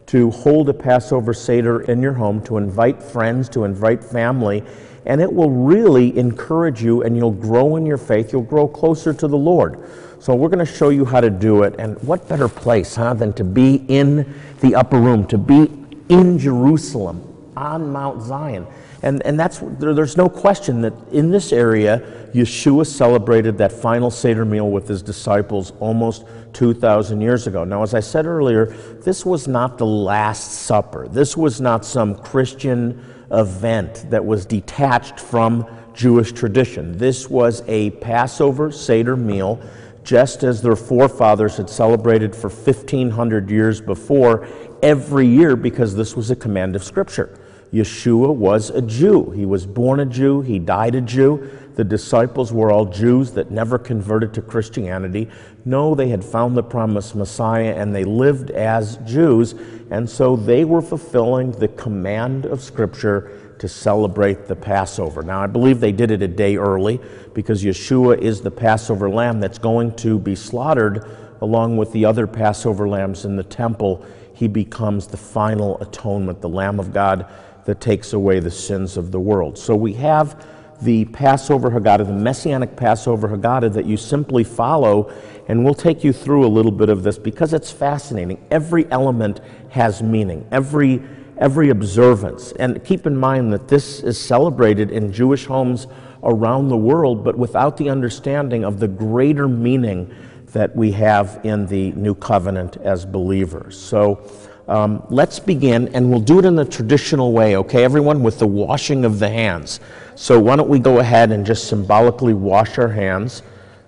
to 0.07 0.31
hold 0.31 0.69
a 0.71 0.75
Passover 0.75 1.35
Seder 1.35 1.83
in 1.83 2.01
your 2.01 2.15
home, 2.15 2.43
to 2.45 2.57
invite 2.57 3.03
friends, 3.03 3.49
to 3.51 3.65
invite 3.65 4.03
family 4.03 4.65
and 5.09 5.21
it 5.21 5.33
will 5.33 5.51
really 5.51 6.17
encourage 6.17 6.83
you 6.83 7.03
and 7.03 7.17
you'll 7.17 7.31
grow 7.31 7.77
in 7.77 7.87
your 7.87 7.97
faith. 7.97 8.33
You'll 8.33 8.43
grow 8.43 8.69
closer 8.69 9.13
to 9.15 9.27
the 9.27 9.37
Lord. 9.37 9.81
So, 10.21 10.35
we're 10.35 10.49
going 10.49 10.65
to 10.65 10.73
show 10.73 10.91
you 10.91 11.05
how 11.05 11.21
to 11.21 11.31
do 11.31 11.63
it. 11.63 11.77
And 11.79 12.01
what 12.03 12.29
better 12.29 12.49
place, 12.49 12.97
huh, 12.97 13.15
than 13.15 13.33
to 13.35 13.45
be 13.45 13.85
in 13.89 14.35
the 14.61 14.75
upper 14.75 14.99
room, 14.99 15.27
to 15.29 15.39
be 15.39 15.71
in 16.09 16.39
Jerusalem 16.39 17.25
on 17.57 17.93
Mount 17.93 18.23
Zion. 18.23 18.67
And, 19.03 19.25
and 19.25 19.39
that's, 19.39 19.61
there, 19.61 19.95
there's 19.95 20.17
no 20.17 20.29
question 20.29 20.81
that 20.83 20.93
in 21.13 21.31
this 21.31 21.53
area, 21.53 22.01
Yeshua 22.35 22.87
celebrated 22.87 23.57
that 23.59 23.71
final 23.71 24.11
Seder 24.11 24.45
meal 24.45 24.71
with 24.71 24.89
his 24.89 25.03
disciples 25.03 25.73
almost 25.79 26.25
2,000 26.55 27.21
years 27.21 27.47
ago. 27.47 27.65
Now, 27.65 27.83
as 27.83 27.95
I 27.95 28.01
said 28.01 28.27
earlier, 28.27 28.67
this 29.05 29.25
was 29.25 29.47
not 29.47 29.79
the 29.79 29.87
Last 29.87 30.53
Supper. 30.53 31.07
This 31.09 31.37
was 31.37 31.61
not 31.61 31.85
some 31.85 32.17
Christian 32.17 33.05
event 33.31 34.07
that 34.11 34.25
was 34.25 34.47
detached 34.47 35.21
from 35.21 35.67
Jewish 35.95 36.33
tradition. 36.33 36.97
This 36.97 37.29
was 37.29 37.63
a 37.67 37.91
Passover 37.91 38.71
Seder 38.71 39.17
meal, 39.17 39.61
just 40.05 40.43
as 40.43 40.63
their 40.63 40.77
forefathers 40.77 41.57
had 41.57 41.69
celebrated 41.69 42.35
for 42.35 42.49
1,500 42.49 43.51
years 43.51 43.81
before, 43.81 44.47
every 44.83 45.27
year, 45.27 45.57
because 45.57 45.95
this 45.95 46.17
was 46.17 46.31
a 46.31 46.37
command 46.37 46.77
of 46.77 46.85
Scripture. 46.85 47.38
Yeshua 47.73 48.35
was 48.35 48.71
a 48.71 48.81
Jew. 48.81 49.31
He 49.31 49.45
was 49.45 49.67
born 49.67 50.01
a 50.01 50.07
Jew, 50.07 50.41
he 50.41 50.59
died 50.59 50.95
a 50.95 51.01
Jew. 51.01 51.51
The 51.75 51.85
disciples 51.85 52.53
were 52.53 52.73
all 52.73 52.87
Jews 52.87 53.31
that 53.33 53.51
never 53.51 53.79
converted 53.79 54.35
to 54.35 54.43
Christianity. 54.43 55.29
No, 55.65 55.95
they 55.95 56.09
had 56.09 56.25
found 56.25 56.57
the 56.57 56.63
promised 56.63 57.15
Messiah 57.15 57.75
and 57.77 57.95
they 57.95 58.05
lived 58.05 58.51
as 58.51 58.97
Jews, 58.99 59.55
and 59.91 60.09
so 60.09 60.35
they 60.35 60.65
were 60.65 60.83
fulfilling 60.83 61.53
the 61.53 61.69
command 61.69 62.47
of 62.47 62.63
Scripture 62.63 63.55
to 63.59 63.69
celebrate 63.69 64.47
the 64.47 64.57
Passover. 64.57 65.23
Now, 65.23 65.41
I 65.41 65.47
believe 65.47 65.81
they 65.81 65.93
did 65.93 66.11
it 66.11 66.23
a 66.23 66.29
day 66.29 66.57
early 66.57 67.01
because 67.35 67.63
Yeshua 67.63 68.19
is 68.19 68.41
the 68.41 68.51
Passover 68.51 69.11
lamb 69.11 69.41
that's 69.41 69.59
going 69.59 69.95
to 69.97 70.19
be 70.19 70.35
slaughtered 70.35 71.05
along 71.41 71.77
with 71.77 71.93
the 71.93 72.05
other 72.05 72.27
Passover 72.27 72.89
lambs 72.89 73.25
in 73.25 73.37
the 73.37 73.45
temple. 73.45 74.05
He 74.35 74.49
becomes 74.49 75.07
the 75.07 75.17
final 75.17 75.81
atonement, 75.81 76.41
the 76.41 76.49
Lamb 76.49 76.81
of 76.81 76.93
God 76.93 77.27
that 77.65 77.81
takes 77.81 78.13
away 78.13 78.41
the 78.41 78.51
sins 78.51 78.97
of 78.97 79.13
the 79.13 79.21
world. 79.21 79.59
So 79.59 79.75
we 79.75 79.93
have 79.95 80.47
the 80.81 81.05
Passover 81.07 81.71
Haggadah, 81.71 82.07
the 82.07 82.13
Messianic 82.13 82.77
Passover 82.77 83.29
Haggadah 83.29 83.73
that 83.73 83.85
you 83.85 83.97
simply 83.97 84.45
follow, 84.45 85.13
and 85.49 85.65
we'll 85.65 85.75
take 85.75 86.05
you 86.05 86.13
through 86.13 86.47
a 86.47 86.49
little 86.49 86.73
bit 86.73 86.89
of 86.89 87.03
this 87.03 87.19
because 87.19 87.53
it's 87.53 87.73
fascinating. 87.73 88.45
Every 88.51 88.91
element 88.91 89.41
has 89.71 90.03
meaning, 90.03 90.47
every, 90.53 91.03
every 91.37 91.71
observance. 91.71 92.53
And 92.53 92.83
keep 92.85 93.07
in 93.07 93.17
mind 93.17 93.53
that 93.53 93.67
this 93.69 94.01
is 94.01 94.21
celebrated 94.21 94.91
in 94.91 95.13
Jewish 95.13 95.47
homes 95.47 95.89
around 96.23 96.69
the 96.69 96.77
world, 96.77 97.25
but 97.25 97.37
without 97.37 97.77
the 97.77 97.91
understanding 97.91 98.65
of 98.65 98.79
the 98.79 98.89
greater 98.89 99.49
meaning 99.49 100.15
that 100.53 100.75
we 100.75 100.93
have 100.93 101.41
in 101.45 101.67
the 101.67 101.93
new 101.93 102.15
covenant 102.15 102.77
as 102.79 103.05
believers. 103.05 103.79
So, 103.79 104.27
um, 104.69 105.03
let's 105.09 105.39
begin, 105.39 105.89
and 105.95 106.11
we'll 106.11 106.21
do 106.21 106.39
it 106.39 106.45
in 106.45 106.55
the 106.55 106.65
traditional 106.65 107.33
way, 107.33 107.57
okay, 107.57 107.85
everyone, 107.85 108.23
with 108.23 108.39
the 108.39 108.47
washing 108.47 109.07
of 109.07 109.19
the 109.19 109.29
hands. 109.29 109.81
So, 110.15 110.39
why 110.39 110.57
don't 110.57 110.69
we 110.69 110.79
go 110.79 110.99
ahead 110.99 111.33
and 111.33 111.45
just 111.45 111.69
symbolically 111.69 112.35
wash 112.35 112.77
our 112.79 112.89
hands? 112.89 113.43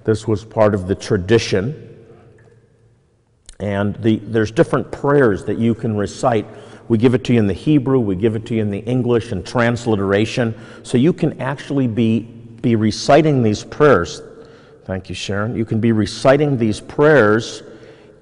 This 0.04 0.26
was 0.26 0.42
part 0.42 0.74
of 0.74 0.86
the 0.86 0.94
tradition. 0.94 1.86
And 3.58 3.94
the, 3.96 4.16
there's 4.16 4.50
different 4.50 4.90
prayers 4.90 5.44
that 5.44 5.58
you 5.58 5.74
can 5.74 5.96
recite. 5.98 6.46
We 6.88 6.96
give 6.96 7.14
it 7.14 7.24
to 7.24 7.34
you 7.34 7.38
in 7.38 7.46
the 7.46 7.52
Hebrew, 7.52 8.00
we 8.00 8.16
give 8.16 8.34
it 8.34 8.46
to 8.46 8.54
you 8.54 8.62
in 8.62 8.70
the 8.70 8.78
English 8.78 9.32
and 9.32 9.46
transliteration. 9.46 10.58
So 10.82 10.96
you 10.96 11.12
can 11.12 11.38
actually 11.42 11.88
be, 11.88 12.20
be 12.20 12.74
reciting 12.74 13.42
these 13.42 13.62
prayers. 13.62 14.22
Thank 14.86 15.10
you, 15.10 15.14
Sharon. 15.14 15.54
You 15.54 15.66
can 15.66 15.78
be 15.78 15.92
reciting 15.92 16.56
these 16.56 16.80
prayers 16.80 17.62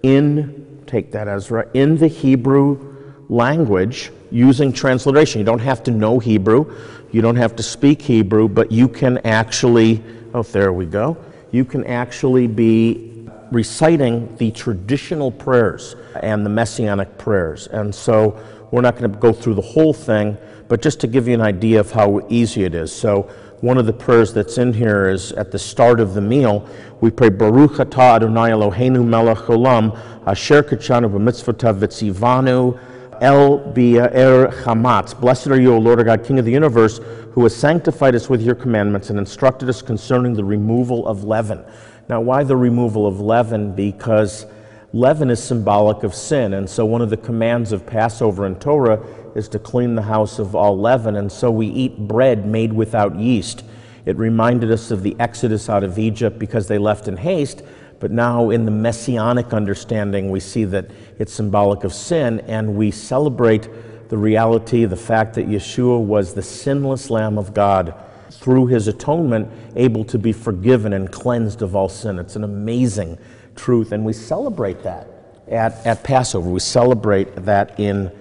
in 0.03 0.68
take 0.89 1.13
that, 1.13 1.29
Ezra, 1.29 1.69
in 1.75 1.97
the 1.97 2.09
Hebrew 2.09 2.95
language 3.29 4.11
using 4.31 4.73
transliteration. 4.73 5.39
You 5.39 5.45
don't 5.45 5.61
have 5.61 5.83
to 5.85 5.91
know 5.91 6.19
Hebrew, 6.19 6.75
you 7.13 7.23
don't 7.23 7.37
have 7.37 7.57
to 7.57 7.63
speak 7.63 8.03
Hebrew, 8.03 8.49
but 8.49 8.73
you 8.73 8.89
can 8.89 9.19
actually, 9.19 10.03
oh, 10.35 10.43
there 10.43 10.73
we 10.73 10.87
go, 10.87 11.17
you 11.51 11.65
can 11.65 11.85
actually 11.87 12.47
be 12.47 13.29
reciting 13.51 14.35
the 14.37 14.51
traditional 14.51 15.31
prayers 15.31 15.97
and 16.23 16.45
the 16.45 16.51
messianic 16.51 17.17
prayers. 17.17 17.67
And 17.69 17.95
so 17.95 18.39
we're 18.71 18.83
not 18.83 18.97
going 18.97 19.11
to 19.11 19.19
go 19.19 19.33
through 19.33 19.55
the 19.55 19.63
whole 19.63 19.95
thing, 19.95 20.37
but 20.69 20.83
just 20.83 21.01
to 21.01 21.07
give 21.07 21.27
you 21.27 21.35
an 21.35 21.41
idea 21.41 21.81
of 21.81 21.91
how 21.91 22.27
easy 22.29 22.65
it 22.65 22.75
is. 22.75 22.93
So 22.95 23.31
one 23.61 23.77
of 23.77 23.87
the 23.87 23.93
prayers 23.93 24.33
that's 24.33 24.57
in 24.57 24.73
here 24.73 25.09
is 25.09 25.33
at 25.33 25.51
the 25.51 25.59
start 25.59 25.99
of 25.99 26.15
the 26.15 26.21
meal. 26.21 26.69
We 27.01 27.11
pray 27.11 27.29
Baruch 27.29 27.73
Atah 27.73 28.17
Adonai 28.17 28.51
Eloheinu 28.51 29.05
Melech 29.05 29.39
Olam 29.47 29.99
Asher 30.27 30.63
Kachanu 30.63 31.11
B'mitzvotav 31.11 31.81
Vitzivanu 31.81 32.79
El 33.21 33.59
Bi'er 33.73 34.53
Chamatz. 34.63 35.19
Blessed 35.19 35.49
are 35.49 35.61
you, 35.61 35.75
O 35.75 35.79
Lord 35.79 35.99
our 35.99 36.05
God, 36.05 36.25
King 36.25 36.39
of 36.39 36.45
the 36.45 36.53
universe, 36.53 37.01
who 37.33 37.43
has 37.43 37.57
sanctified 37.57 38.15
us 38.15 38.29
with 38.29 38.43
your 38.43 38.55
commandments 38.55 39.11
and 39.11 39.19
instructed 39.19 39.69
us 39.69 39.83
concerning 39.83 40.35
the 40.35 40.45
removal 40.45 41.09
of 41.09 41.25
leaven. 41.25 41.65
Now, 42.09 42.21
why 42.21 42.45
the 42.45 42.57
removal 42.57 43.09
of 43.09 43.21
leaven? 43.21 43.75
Because 43.75 44.47
leaven 44.93 45.31
is 45.31 45.43
symbolic 45.43 46.05
of 46.05 46.15
sin, 46.15 46.55
and 46.55 46.71
so 46.71 46.87
one 46.87 47.03
of 47.03 47.11
the 47.11 47.17
commands 47.17 47.73
of 47.73 47.85
Passover 47.85 48.47
and 48.47 48.61
Torah 48.61 49.05
is 49.39 49.49
to 49.49 49.59
clean 49.59 49.95
the 49.95 50.03
house 50.03 50.39
of 50.39 50.55
all 50.55 50.79
leaven, 50.79 51.17
and 51.17 51.33
so 51.33 51.51
we 51.51 51.69
eat 51.69 51.97
bread 51.97 52.45
made 52.45 52.73
without 52.73 53.17
yeast. 53.17 53.65
It 54.05 54.17
reminded 54.17 54.71
us 54.71 54.91
of 54.91 55.03
the 55.03 55.17
exodus 55.19 55.71
out 55.71 55.85
of 55.85 55.99
Egypt 55.99 56.39
because 56.39 56.69
they 56.69 56.77
left 56.77 57.09
in 57.09 57.17
haste, 57.17 57.63
but 58.01 58.11
now 58.11 58.51
in 58.51 58.65
the 58.65 58.71
messianic 58.71 59.53
understanding, 59.55 60.31
we 60.31 60.41
see 60.41 60.65
that 60.65 60.91
it's 61.19 61.33
symbolic 61.33 61.85
of 61.85 61.95
sin, 61.95 62.41
and 62.41 62.75
we 62.75 62.91
celebrate 62.91 63.69
the 64.09 64.19
reality, 64.19 64.85
the 64.85 64.97
fact 64.97 65.35
that 65.35 65.49
Yeshua 65.49 66.01
was 66.01 66.35
the 66.35 66.43
sinless 66.43 67.11
Lamb 67.11 67.39
of 67.39 67.55
God 67.55 67.95
through 68.31 68.67
his 68.67 68.89
atonement, 68.89 69.51
able 69.77 70.05
to 70.05 70.19
be 70.19 70.33
forgiven 70.33 70.93
and 70.93 71.11
cleansed 71.11 71.63
of 71.63 71.75
all 71.75 71.89
sin. 71.89 72.19
It's 72.19 72.37
an 72.37 72.45
amazing 72.45 73.19
truth, 73.57 73.93
and 73.93 74.05
we 74.05 74.13
celebrate 74.13 74.83
that 74.83 75.09
at, 75.49 75.87
at 75.87 76.03
Passover. 76.03 76.49
We 76.49 76.61
celebrate 76.61 77.35
that 77.45 77.79
in 77.81 78.13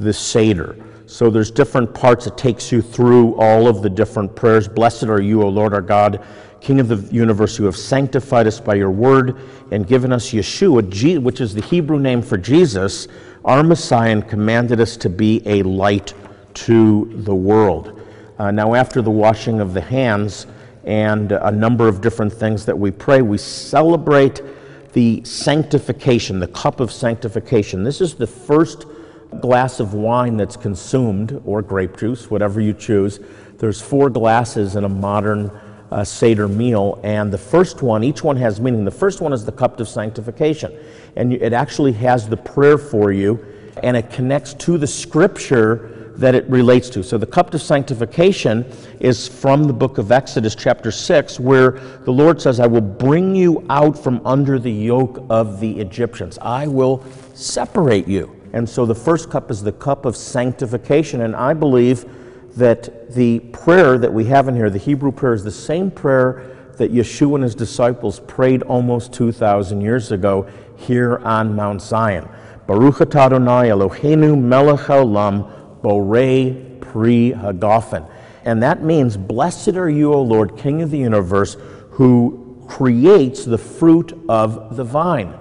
the 0.00 0.12
Seder. 0.12 0.76
So 1.06 1.28
there's 1.28 1.50
different 1.50 1.92
parts. 1.92 2.26
It 2.26 2.36
takes 2.36 2.72
you 2.72 2.80
through 2.82 3.34
all 3.34 3.68
of 3.68 3.82
the 3.82 3.90
different 3.90 4.34
prayers. 4.34 4.66
Blessed 4.66 5.04
are 5.04 5.20
you, 5.20 5.42
O 5.42 5.48
Lord 5.48 5.74
our 5.74 5.82
God, 5.82 6.24
King 6.60 6.80
of 6.80 6.88
the 6.88 6.96
universe, 7.14 7.56
who 7.56 7.64
have 7.64 7.76
sanctified 7.76 8.46
us 8.46 8.60
by 8.60 8.74
your 8.74 8.90
word 8.90 9.38
and 9.70 9.86
given 9.86 10.12
us 10.12 10.30
Yeshua, 10.30 11.22
which 11.22 11.40
is 11.40 11.54
the 11.54 11.62
Hebrew 11.62 11.98
name 11.98 12.22
for 12.22 12.38
Jesus, 12.38 13.08
our 13.44 13.62
Messiah, 13.62 14.12
and 14.12 14.28
commanded 14.28 14.80
us 14.80 14.96
to 14.98 15.10
be 15.10 15.42
a 15.46 15.62
light 15.62 16.14
to 16.54 17.10
the 17.24 17.34
world. 17.34 18.00
Uh, 18.38 18.50
now, 18.50 18.74
after 18.74 19.02
the 19.02 19.10
washing 19.10 19.60
of 19.60 19.74
the 19.74 19.80
hands 19.80 20.46
and 20.84 21.32
a 21.32 21.50
number 21.50 21.88
of 21.88 22.00
different 22.00 22.32
things 22.32 22.64
that 22.64 22.78
we 22.78 22.90
pray, 22.90 23.20
we 23.20 23.36
celebrate 23.36 24.42
the 24.92 25.22
sanctification, 25.24 26.40
the 26.40 26.48
cup 26.48 26.80
of 26.80 26.90
sanctification. 26.90 27.84
This 27.84 28.00
is 28.00 28.14
the 28.14 28.26
first 28.26 28.86
glass 29.40 29.80
of 29.80 29.94
wine 29.94 30.36
that's 30.36 30.56
consumed, 30.56 31.40
or 31.44 31.62
grape 31.62 31.96
juice, 31.96 32.30
whatever 32.30 32.60
you 32.60 32.72
choose. 32.72 33.20
There's 33.58 33.80
four 33.80 34.10
glasses 34.10 34.76
in 34.76 34.84
a 34.84 34.88
modern 34.88 35.50
uh, 35.90 36.04
Seder 36.04 36.48
meal, 36.48 37.00
and 37.02 37.32
the 37.32 37.38
first 37.38 37.82
one, 37.82 38.04
each 38.04 38.22
one 38.22 38.36
has 38.36 38.60
meaning. 38.60 38.84
The 38.84 38.90
first 38.90 39.20
one 39.20 39.32
is 39.32 39.44
the 39.44 39.52
cup 39.52 39.80
of 39.80 39.88
sanctification, 39.88 40.76
and 41.16 41.32
it 41.32 41.52
actually 41.52 41.92
has 41.92 42.28
the 42.28 42.36
prayer 42.36 42.78
for 42.78 43.12
you, 43.12 43.44
and 43.82 43.96
it 43.96 44.10
connects 44.10 44.54
to 44.54 44.78
the 44.78 44.86
scripture 44.86 46.12
that 46.16 46.34
it 46.34 46.48
relates 46.50 46.90
to. 46.90 47.02
So 47.02 47.16
the 47.16 47.26
cup 47.26 47.52
of 47.54 47.62
sanctification 47.62 48.70
is 49.00 49.26
from 49.26 49.64
the 49.64 49.72
book 49.72 49.98
of 49.98 50.12
Exodus, 50.12 50.54
chapter 50.54 50.90
6, 50.90 51.40
where 51.40 51.72
the 52.04 52.12
Lord 52.12 52.40
says, 52.40 52.60
I 52.60 52.66
will 52.66 52.82
bring 52.82 53.34
you 53.34 53.64
out 53.70 53.98
from 53.98 54.24
under 54.26 54.58
the 54.58 54.70
yoke 54.70 55.24
of 55.30 55.60
the 55.60 55.80
Egyptians. 55.80 56.38
I 56.42 56.66
will 56.66 57.02
separate 57.34 58.06
you. 58.06 58.39
And 58.52 58.68
so 58.68 58.84
the 58.86 58.94
first 58.94 59.30
cup 59.30 59.50
is 59.50 59.62
the 59.62 59.72
cup 59.72 60.04
of 60.04 60.16
sanctification. 60.16 61.22
And 61.22 61.36
I 61.36 61.54
believe 61.54 62.04
that 62.56 63.12
the 63.12 63.40
prayer 63.40 63.98
that 63.98 64.12
we 64.12 64.24
have 64.26 64.48
in 64.48 64.56
here, 64.56 64.70
the 64.70 64.78
Hebrew 64.78 65.12
prayer, 65.12 65.34
is 65.34 65.44
the 65.44 65.50
same 65.50 65.90
prayer 65.90 66.56
that 66.76 66.92
Yeshua 66.92 67.36
and 67.36 67.44
his 67.44 67.54
disciples 67.54 68.20
prayed 68.20 68.62
almost 68.62 69.12
2,000 69.12 69.80
years 69.80 70.12
ago 70.12 70.48
here 70.76 71.18
on 71.18 71.54
Mount 71.54 71.82
Zion. 71.82 72.28
Baruch 72.66 73.00
Adonai 73.00 73.68
Eloheinu 73.68 74.40
melech 74.40 74.80
haolam 74.80 75.80
borei 75.82 76.80
pri 76.80 77.32
hagafen. 77.32 78.08
And 78.44 78.62
that 78.62 78.82
means, 78.82 79.16
Blessed 79.16 79.76
are 79.76 79.90
you, 79.90 80.12
O 80.14 80.22
Lord, 80.22 80.56
King 80.56 80.82
of 80.82 80.90
the 80.90 80.98
universe, 80.98 81.56
who 81.90 82.64
creates 82.68 83.44
the 83.44 83.58
fruit 83.58 84.18
of 84.28 84.76
the 84.76 84.84
vine. 84.84 85.34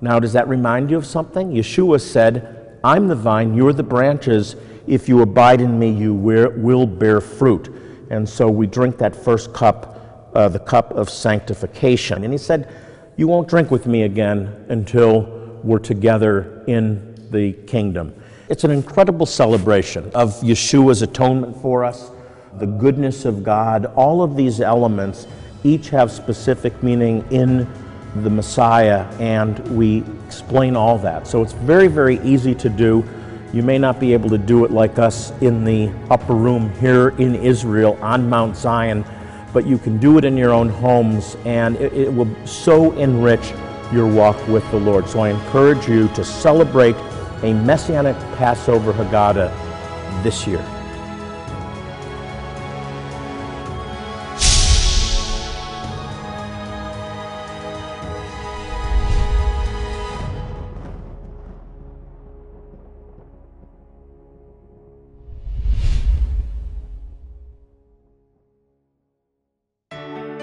Now, 0.00 0.20
does 0.20 0.32
that 0.34 0.48
remind 0.48 0.90
you 0.90 0.96
of 0.96 1.06
something? 1.06 1.50
Yeshua 1.52 2.00
said, 2.00 2.78
I'm 2.84 3.08
the 3.08 3.16
vine, 3.16 3.54
you're 3.54 3.72
the 3.72 3.82
branches. 3.82 4.54
If 4.86 5.08
you 5.08 5.22
abide 5.22 5.60
in 5.60 5.78
me, 5.78 5.90
you 5.90 6.14
will 6.14 6.86
bear 6.86 7.20
fruit. 7.20 7.74
And 8.10 8.28
so 8.28 8.48
we 8.48 8.66
drink 8.66 8.98
that 8.98 9.14
first 9.14 9.52
cup, 9.52 10.30
uh, 10.34 10.48
the 10.48 10.60
cup 10.60 10.92
of 10.92 11.10
sanctification. 11.10 12.24
And 12.24 12.32
he 12.32 12.38
said, 12.38 12.72
You 13.16 13.28
won't 13.28 13.48
drink 13.48 13.70
with 13.70 13.86
me 13.86 14.02
again 14.04 14.66
until 14.68 15.60
we're 15.62 15.78
together 15.78 16.64
in 16.66 17.28
the 17.30 17.52
kingdom. 17.52 18.14
It's 18.48 18.64
an 18.64 18.70
incredible 18.70 19.26
celebration 19.26 20.10
of 20.14 20.40
Yeshua's 20.40 21.02
atonement 21.02 21.60
for 21.60 21.84
us, 21.84 22.10
the 22.54 22.66
goodness 22.66 23.24
of 23.24 23.42
God. 23.42 23.86
All 23.96 24.22
of 24.22 24.36
these 24.36 24.60
elements 24.60 25.26
each 25.64 25.90
have 25.90 26.10
specific 26.10 26.82
meaning 26.82 27.26
in 27.30 27.66
the 28.16 28.30
Messiah, 28.30 29.04
and 29.18 29.58
we 29.76 30.04
explain 30.26 30.76
all 30.76 30.98
that. 30.98 31.26
So 31.26 31.42
it's 31.42 31.52
very, 31.52 31.88
very 31.88 32.18
easy 32.20 32.54
to 32.56 32.68
do. 32.68 33.04
You 33.52 33.62
may 33.62 33.78
not 33.78 33.98
be 33.98 34.12
able 34.12 34.28
to 34.30 34.38
do 34.38 34.64
it 34.64 34.70
like 34.70 34.98
us 34.98 35.32
in 35.40 35.64
the 35.64 35.90
upper 36.10 36.34
room 36.34 36.70
here 36.74 37.10
in 37.10 37.34
Israel 37.34 37.98
on 38.02 38.28
Mount 38.28 38.56
Zion, 38.56 39.04
but 39.52 39.66
you 39.66 39.78
can 39.78 39.98
do 39.98 40.18
it 40.18 40.24
in 40.24 40.36
your 40.36 40.52
own 40.52 40.68
homes, 40.68 41.36
and 41.44 41.76
it, 41.76 41.92
it 41.92 42.12
will 42.12 42.28
so 42.46 42.92
enrich 42.92 43.52
your 43.92 44.06
walk 44.06 44.36
with 44.48 44.68
the 44.70 44.78
Lord. 44.78 45.08
So 45.08 45.20
I 45.20 45.30
encourage 45.30 45.88
you 45.88 46.08
to 46.08 46.24
celebrate 46.24 46.96
a 47.42 47.54
Messianic 47.54 48.16
Passover 48.36 48.92
Haggadah 48.92 50.22
this 50.22 50.46
year. 50.46 50.77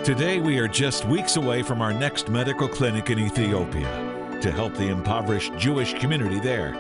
Today, 0.06 0.40
we 0.40 0.60
are 0.60 0.68
just 0.68 1.04
weeks 1.06 1.36
away 1.36 1.64
from 1.64 1.82
our 1.82 1.92
next 1.92 2.30
medical 2.30 2.68
clinic 2.68 3.10
in 3.10 3.18
Ethiopia 3.18 4.40
to 4.40 4.52
help 4.52 4.76
the 4.76 4.90
impoverished 4.90 5.58
Jewish 5.58 5.96
community 5.96 6.40
there. 6.40 6.76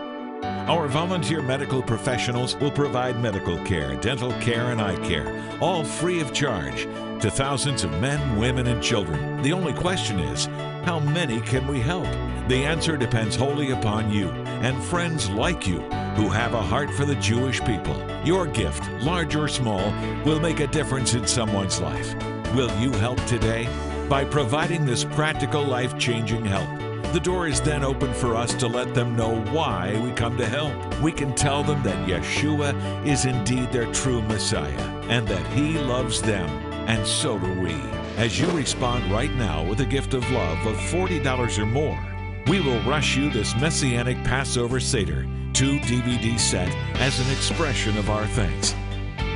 Our 0.70 0.88
volunteer 0.88 1.41
medical 1.41 1.82
professionals 1.82 2.55
will 2.58 2.70
provide 2.70 3.20
medical 3.20 3.58
care, 3.65 3.96
dental 3.96 4.32
care, 4.34 4.70
and 4.70 4.79
eye 4.79 5.03
care, 5.08 5.44
all 5.60 5.84
free 5.84 6.22
of 6.22 6.34
charge 6.34 6.84
to 7.22 7.32
thousands 7.32 7.84
of 7.84 8.00
men, 8.00 8.38
women, 8.38 8.67
and 8.67 8.79
children. 8.84 9.41
The 9.41 9.53
only 9.53 9.74
question 9.74 10.20
is, 10.20 10.46
how 10.86 11.00
many 11.00 11.41
can 11.41 11.65
we 11.65 11.79
help? 11.79 12.05
The 12.48 12.63
answer 12.63 12.96
depends 12.96 13.36
wholly 13.36 13.72
upon 13.72 14.12
you 14.12 14.29
and 14.29 14.84
friends 14.84 15.32
like 15.32 15.65
you 15.65 15.79
who 16.15 16.29
have 16.29 16.53
a 16.53 16.62
heart 16.62 16.91
for 16.91 17.05
the 17.05 17.15
Jewish 17.15 17.60
people. 17.62 18.00
Your 18.24 18.46
gift, 18.46 18.88
large 19.01 19.36
or 19.36 19.48
small, 19.48 19.91
will 20.25 20.39
make 20.39 20.60
a 20.60 20.67
difference 20.67 21.15
in 21.15 21.25
someone's 21.25 21.82
life. 21.82 22.13
Will 22.56 22.74
you 22.80 22.90
help 22.94 23.22
today? 23.26 23.68
By 24.08 24.24
providing 24.24 24.86
this 24.86 25.04
practical, 25.04 25.62
life 25.62 25.98
changing 25.98 26.46
help. 26.46 26.70
The 27.12 27.20
door 27.20 27.50
is 27.50 27.60
then 27.60 27.84
open 27.84 28.14
for 28.14 28.34
us 28.34 28.54
to 28.54 28.68
let 28.68 28.96
them 28.96 29.14
know 29.14 29.42
why 29.52 30.00
we 30.02 30.14
come 30.14 30.38
to 30.38 30.46
help. 30.46 30.74
We 31.02 31.12
can 31.12 31.36
tell 31.36 31.64
them 31.64 31.84
that 31.84 32.08
Yeshua 32.08 33.06
is 33.06 33.26
indeed 33.26 33.74
their 33.74 33.92
true 33.92 34.22
Messiah 34.22 34.80
and 35.10 35.28
that 35.28 35.46
He 35.48 35.78
loves 35.78 36.22
them, 36.22 36.48
and 36.88 37.06
so 37.06 37.38
do 37.38 37.60
we. 37.60 37.74
As 38.16 38.40
you 38.40 38.50
respond 38.52 39.12
right 39.12 39.34
now 39.36 39.62
with 39.62 39.82
a 39.82 39.86
gift 39.86 40.14
of 40.14 40.32
love 40.32 40.66
of 40.66 40.78
$40 40.78 41.60
or 41.60 41.66
more, 41.66 42.00
we 42.48 42.62
will 42.62 42.80
rush 42.84 43.18
you 43.18 43.30
this 43.30 43.54
Messianic 43.58 44.24
Passover 44.24 44.80
Seder 44.80 45.28
2 45.52 45.80
DVD 45.80 46.40
set 46.40 46.74
as 47.02 47.20
an 47.20 47.30
expression 47.36 47.98
of 47.98 48.10
our 48.10 48.26
thanks. 48.28 48.74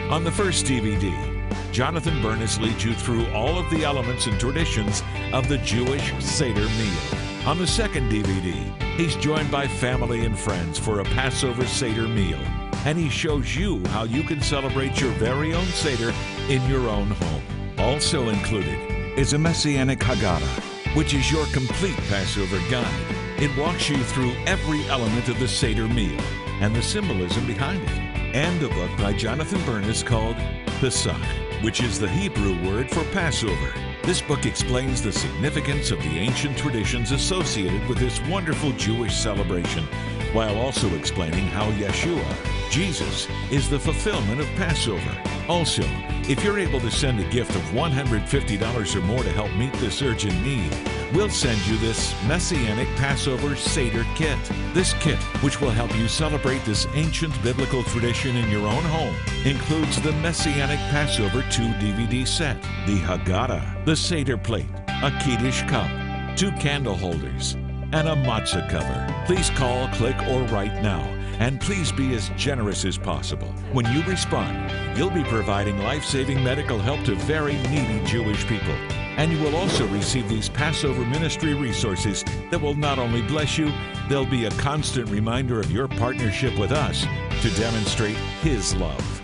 On 0.09 0.23
the 0.23 0.31
first 0.31 0.65
DVD, 0.65 1.38
Jonathan 1.71 2.21
Bernis 2.21 2.59
leads 2.59 2.83
you 2.83 2.93
through 2.93 3.25
all 3.33 3.57
of 3.57 3.69
the 3.69 3.83
elements 3.83 4.27
and 4.27 4.39
traditions 4.39 5.03
of 5.33 5.47
the 5.47 5.57
Jewish 5.59 6.13
Seder 6.23 6.61
meal. 6.61 7.47
On 7.47 7.57
the 7.57 7.67
second 7.67 8.11
DVD, 8.11 8.53
he's 8.97 9.15
joined 9.15 9.49
by 9.49 9.67
family 9.67 10.25
and 10.25 10.37
friends 10.37 10.77
for 10.77 10.99
a 10.99 11.05
Passover 11.05 11.65
Seder 11.65 12.07
meal, 12.07 12.39
and 12.85 12.97
he 12.97 13.09
shows 13.09 13.55
you 13.55 13.81
how 13.87 14.03
you 14.03 14.23
can 14.23 14.41
celebrate 14.41 14.99
your 14.99 15.11
very 15.13 15.53
own 15.53 15.65
Seder 15.67 16.13
in 16.49 16.67
your 16.69 16.89
own 16.89 17.07
home. 17.07 17.43
Also 17.77 18.29
included 18.29 18.77
is 19.17 19.33
a 19.33 19.37
Messianic 19.37 19.99
Haggadah, 19.99 20.95
which 20.95 21.13
is 21.13 21.31
your 21.31 21.45
complete 21.47 21.97
Passover 22.09 22.59
guide. 22.69 23.15
It 23.41 23.57
walks 23.57 23.89
you 23.89 23.97
through 23.97 24.31
every 24.45 24.83
element 24.89 25.29
of 25.29 25.39
the 25.39 25.47
Seder 25.47 25.87
meal 25.87 26.19
and 26.61 26.75
the 26.75 26.81
symbolism 26.81 27.47
behind 27.47 27.81
it, 27.81 28.08
and 28.33 28.61
a 28.63 28.69
book 28.69 28.91
by 28.97 29.13
Jonathan 29.13 29.63
Bernis 29.65 30.03
called 30.03 30.35
Pesach 30.79 31.15
which 31.61 31.81
is 31.81 31.99
the 31.99 32.07
Hebrew 32.07 32.55
word 32.65 32.89
for 32.89 33.03
Passover. 33.05 33.73
This 34.03 34.21
book 34.21 34.45
explains 34.45 35.01
the 35.01 35.11
significance 35.11 35.91
of 35.91 35.99
the 35.99 36.17
ancient 36.17 36.57
traditions 36.57 37.11
associated 37.11 37.85
with 37.87 37.97
this 37.97 38.21
wonderful 38.27 38.71
Jewish 38.73 39.13
celebration, 39.13 39.83
while 40.31 40.57
also 40.57 40.93
explaining 40.95 41.47
how 41.47 41.69
Yeshua, 41.71 42.58
Jesus, 42.69 43.27
is 43.51 43.69
the 43.69 43.79
fulfillment 43.79 44.39
of 44.39 44.47
Passover. 44.55 45.17
Also, 45.47 45.83
if 46.29 46.43
you're 46.43 46.59
able 46.59 46.79
to 46.79 46.91
send 46.91 47.19
a 47.19 47.27
gift 47.29 47.55
of 47.55 47.61
$150 47.71 48.95
or 48.95 49.01
more 49.01 49.23
to 49.23 49.31
help 49.31 49.51
meet 49.55 49.73
this 49.73 50.01
urgent 50.03 50.39
need, 50.43 50.71
we'll 51.11 51.29
send 51.29 51.59
you 51.65 51.75
this 51.77 52.13
Messianic 52.27 52.87
Passover 52.97 53.55
Seder 53.55 54.05
Kit. 54.15 54.37
This 54.73 54.93
kit, 54.99 55.17
which 55.41 55.59
will 55.59 55.71
help 55.71 55.95
you 55.97 56.07
celebrate 56.07 56.63
this 56.65 56.85
ancient 56.93 57.33
biblical 57.41 57.81
tradition 57.83 58.35
in 58.35 58.51
your 58.51 58.67
own 58.67 58.83
home, 58.83 59.15
includes 59.43 59.99
the 60.01 60.11
Messianic 60.13 60.79
Passover 60.91 61.41
2 61.49 61.63
DVD 61.63 62.27
set, 62.27 62.61
the 62.85 62.99
Haggadah, 62.99 63.83
the 63.85 63.95
Seder 63.95 64.37
plate, 64.37 64.69
a 64.87 65.11
Kiddush 65.23 65.63
cup, 65.63 65.89
two 66.37 66.51
candle 66.53 66.95
holders, 66.95 67.53
and 67.91 68.07
a 68.07 68.15
matzah 68.15 68.69
cover. 68.69 69.25
Please 69.25 69.49
call, 69.49 69.87
click, 69.89 70.15
or 70.27 70.43
write 70.43 70.83
now. 70.83 71.18
And 71.39 71.59
please 71.59 71.91
be 71.91 72.13
as 72.15 72.29
generous 72.35 72.85
as 72.85 72.97
possible. 72.97 73.47
When 73.71 73.85
you 73.93 74.03
respond, 74.03 74.97
you'll 74.97 75.09
be 75.09 75.23
providing 75.23 75.77
life 75.79 76.03
saving 76.03 76.43
medical 76.43 76.77
help 76.77 77.03
to 77.05 77.15
very 77.15 77.55
needy 77.69 78.03
Jewish 78.05 78.45
people. 78.45 78.75
And 79.17 79.31
you 79.31 79.39
will 79.39 79.55
also 79.55 79.87
receive 79.87 80.29
these 80.29 80.49
Passover 80.49 81.05
ministry 81.05 81.53
resources 81.53 82.23
that 82.51 82.61
will 82.61 82.75
not 82.75 82.99
only 82.99 83.21
bless 83.21 83.57
you, 83.57 83.71
they'll 84.07 84.25
be 84.25 84.45
a 84.45 84.51
constant 84.51 85.09
reminder 85.09 85.59
of 85.59 85.71
your 85.71 85.87
partnership 85.87 86.57
with 86.59 86.71
us 86.71 87.05
to 87.41 87.49
demonstrate 87.55 88.17
His 88.41 88.75
love. 88.75 89.21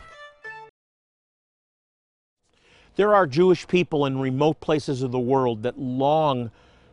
There 2.97 3.13
are 3.13 3.27
Jewish 3.27 3.67
people 3.67 4.07
in 4.07 4.17
remote 4.17 4.59
places 4.59 5.03
of 5.03 5.11
the 5.11 5.19
world 5.19 5.61
that 5.61 5.79
long 5.79 6.49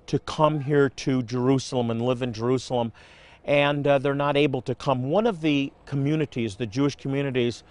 to 0.07 0.19
come 0.19 0.61
here 0.61 0.91
to 0.91 1.23
Jerusalem 1.23 1.91
and 1.91 2.03
live 2.03 2.21
in 2.21 2.35
Jerusalem, 2.35 2.93
and 3.43 3.87
uh, 3.87 3.97
they're 3.97 4.15
not 4.15 4.37
able 4.37 4.61
to 4.63 4.75
come. 4.75 5.05
One 5.05 5.27
of 5.27 5.41
the 5.41 5.73
communities, 5.87 6.57
the 6.57 6.67
Jewish 6.67 6.95
communities 6.95 7.63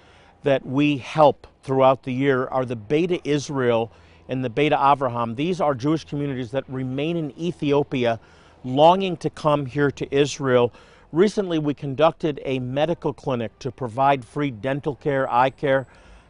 that 0.42 0.66
we 0.66 0.98
help 0.98 1.46
throughout 1.62 2.02
the 2.02 2.12
year, 2.12 2.48
are 2.48 2.66
the 2.66 2.76
Beta 2.76 3.22
Israel 3.24 3.92
and 4.28 4.44
the 4.44 4.50
Beta 4.50 4.78
Avraham. 4.78 5.36
These 5.36 5.62
are 5.62 5.76
Jewish 5.76 6.04
communities 6.04 6.50
that 6.52 6.68
remain 6.68 7.18
in 7.18 7.40
Ethiopia, 7.40 8.20
longing 8.64 9.16
to 9.18 9.30
come 9.30 9.68
here 9.68 9.92
to 9.92 10.12
Israel. 10.12 10.74
Recently, 11.12 11.60
we 11.60 11.76
conducted 11.76 12.42
a 12.44 12.58
medical 12.58 13.14
clinic 13.14 13.60
to 13.60 13.72
provide 13.72 14.26
free 14.26 14.50
dental 14.50 14.96
care, 14.96 15.32
eye 15.32 15.52
care, 15.52 15.86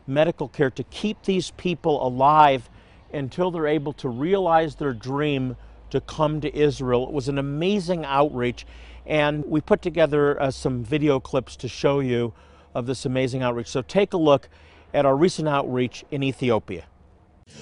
medical 0.07 0.47
care 0.47 0.69
to 0.71 0.83
keep 0.85 1.23
these 1.23 1.51
people 1.51 2.05
alive 2.05 2.69
until 3.13 3.51
they're 3.51 3.67
able 3.67 3.93
to 3.93 4.09
realize 4.09 4.75
their 4.75 4.93
dream 4.93 5.55
to 5.91 6.01
come 6.01 6.41
to 6.41 6.55
Israel. 6.55 7.07
It 7.07 7.13
was 7.13 7.29
an 7.29 7.37
amazing 7.37 8.03
outreach, 8.05 8.65
And 9.05 9.45
we 9.45 9.61
put 9.61 9.81
together 9.81 10.41
uh, 10.41 10.49
some 10.49 10.83
video 10.83 11.19
clips 11.19 11.55
to 11.57 11.67
show 11.67 11.99
you 11.99 12.33
of 12.73 12.85
this 12.85 13.05
amazing 13.05 13.43
outreach. 13.43 13.67
So 13.67 13.81
take 13.81 14.13
a 14.13 14.17
look 14.17 14.49
at 14.93 15.05
our 15.05 15.15
recent 15.15 15.47
outreach 15.47 16.05
in 16.09 16.23
Ethiopia. 16.23 16.85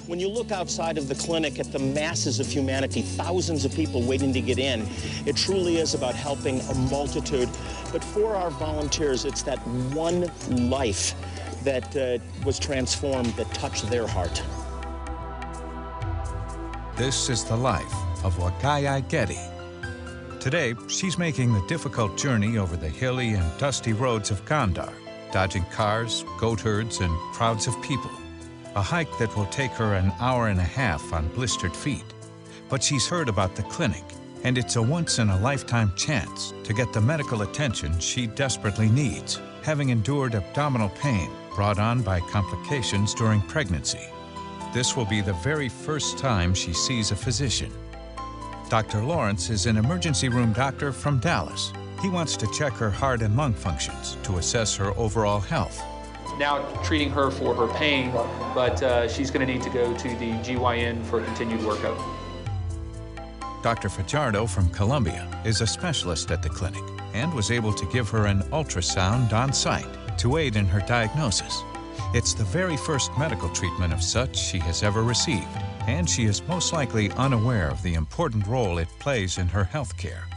When 0.05 0.19
you 0.19 0.29
look 0.29 0.51
outside 0.51 0.97
of 0.97 1.07
the 1.07 1.15
clinic 1.15 1.59
at 1.59 1.71
the 1.71 1.79
masses 1.79 2.39
of 2.39 2.47
humanity, 2.47 3.01
thousands 3.01 3.65
of 3.65 3.73
people 3.73 4.01
waiting 4.03 4.31
to 4.33 4.41
get 4.41 4.59
in, 4.59 4.87
it 5.25 5.35
truly 5.35 5.77
is 5.77 5.95
about 5.95 6.15
helping 6.15 6.61
a 6.61 6.73
multitude. 6.89 7.49
But 7.91 8.03
for 8.03 8.35
our 8.35 8.51
volunteers, 8.51 9.25
it's 9.25 9.41
that 9.43 9.57
one 9.93 10.31
life 10.69 11.15
that 11.63 11.95
uh, 11.95 12.17
was 12.45 12.59
transformed 12.59 13.33
that 13.35 13.51
touched 13.53 13.89
their 13.89 14.07
heart. 14.07 14.41
This 16.95 17.29
is 17.29 17.43
the 17.43 17.55
life 17.55 17.93
of 18.23 18.37
Wakaya 18.37 19.07
Getty. 19.07 19.39
Today, 20.39 20.73
she's 20.87 21.17
making 21.17 21.53
the 21.53 21.65
difficult 21.67 22.17
journey 22.17 22.57
over 22.57 22.75
the 22.75 22.89
hilly 22.89 23.33
and 23.33 23.59
dusty 23.59 23.93
roads 23.93 24.31
of 24.31 24.43
Gondar, 24.45 24.91
dodging 25.31 25.65
cars, 25.65 26.25
goat 26.37 26.59
herds, 26.61 26.99
and 26.99 27.11
crowds 27.33 27.67
of 27.67 27.81
people. 27.81 28.11
A 28.75 28.81
hike 28.81 29.17
that 29.19 29.35
will 29.35 29.45
take 29.47 29.71
her 29.71 29.95
an 29.95 30.11
hour 30.19 30.47
and 30.47 30.59
a 30.59 30.63
half 30.63 31.13
on 31.13 31.27
blistered 31.29 31.75
feet. 31.75 32.05
But 32.69 32.83
she's 32.83 33.07
heard 33.07 33.29
about 33.29 33.55
the 33.55 33.63
clinic, 33.63 34.03
and 34.43 34.57
it's 34.57 34.77
a 34.77 34.81
once 34.81 35.19
in 35.19 35.29
a 35.29 35.39
lifetime 35.41 35.93
chance 35.95 36.53
to 36.63 36.73
get 36.73 36.91
the 36.93 37.01
medical 37.01 37.41
attention 37.41 37.99
she 37.99 38.27
desperately 38.27 38.89
needs, 38.89 39.39
having 39.61 39.89
endured 39.89 40.35
abdominal 40.35 40.89
pain 40.89 41.29
brought 41.55 41.79
on 41.79 42.01
by 42.01 42.19
complications 42.19 43.13
during 43.13 43.41
pregnancy. 43.41 44.07
This 44.73 44.95
will 44.95 45.05
be 45.05 45.21
the 45.21 45.33
very 45.33 45.67
first 45.67 46.17
time 46.17 46.53
she 46.53 46.73
sees 46.73 47.11
a 47.11 47.15
physician. 47.15 47.71
Dr. 48.69 49.03
Lawrence 49.03 49.49
is 49.49 49.65
an 49.65 49.75
emergency 49.75 50.29
room 50.29 50.53
doctor 50.53 50.93
from 50.93 51.19
Dallas. 51.19 51.73
He 52.01 52.07
wants 52.07 52.37
to 52.37 52.47
check 52.53 52.73
her 52.73 52.89
heart 52.89 53.21
and 53.21 53.35
lung 53.35 53.53
functions 53.53 54.17
to 54.23 54.37
assess 54.37 54.75
her 54.77 54.97
overall 54.97 55.41
health. 55.41 55.83
Now 56.39 56.63
treating 56.81 57.09
her 57.09 57.29
for 57.29 57.53
her 57.53 57.67
pain, 57.73 58.11
but 58.55 58.81
uh, 58.81 59.09
she's 59.09 59.29
going 59.29 59.45
to 59.45 59.53
need 59.53 59.61
to 59.63 59.69
go 59.69 59.95
to 59.97 60.07
the 60.07 60.31
GYN 60.39 61.03
for 61.05 61.21
continued 61.21 61.59
workup. 61.61 62.01
Dr. 63.61 63.89
Fajardo 63.89 64.47
from 64.47 64.69
Columbia 64.69 65.27
is 65.45 65.61
a 65.61 65.67
specialist 65.67 66.31
at 66.31 66.41
the 66.41 66.49
clinic 66.49 66.81
and 67.13 67.31
was 67.33 67.51
able 67.51 67.73
to 67.73 67.85
give 67.87 68.09
her 68.09 68.25
an 68.25 68.41
ultrasound 68.51 69.33
on 69.33 69.51
site 69.51 69.85
to 70.19 70.37
aid 70.37 70.55
in 70.55 70.65
her 70.65 70.81
diagnosis. 70.81 71.63
It's 72.13 72.33
the 72.33 72.43
very 72.43 72.77
first 72.77 73.11
medical 73.17 73.49
treatment 73.49 73.93
of 73.93 74.03
such 74.03 74.37
she 74.37 74.59
has 74.59 74.83
ever 74.83 75.03
received, 75.03 75.47
and 75.87 76.09
she 76.09 76.25
is 76.25 76.47
most 76.47 76.73
likely 76.73 77.11
unaware 77.11 77.69
of 77.69 77.81
the 77.83 77.93
important 77.93 78.45
role 78.47 78.77
it 78.77 78.89
plays 78.99 79.37
in 79.37 79.47
her 79.47 79.63
health 79.63 79.97
care. 79.97 80.27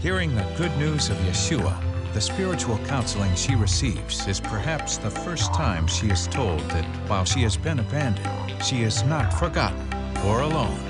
Hearing 0.00 0.34
the 0.34 0.46
good 0.56 0.76
news 0.78 1.10
of 1.10 1.16
Yeshua, 1.18 1.80
the 2.14 2.20
spiritual 2.20 2.78
counseling 2.86 3.34
she 3.34 3.54
receives 3.54 4.26
is 4.26 4.40
perhaps 4.40 4.96
the 4.96 5.10
first 5.10 5.52
time 5.54 5.86
she 5.86 6.08
is 6.08 6.26
told 6.26 6.60
that 6.70 6.84
while 7.08 7.24
she 7.24 7.42
has 7.42 7.56
been 7.56 7.78
abandoned, 7.78 8.64
she 8.64 8.82
is 8.82 9.02
not 9.04 9.32
forgotten 9.32 9.92
or 10.24 10.40
alone, 10.40 10.87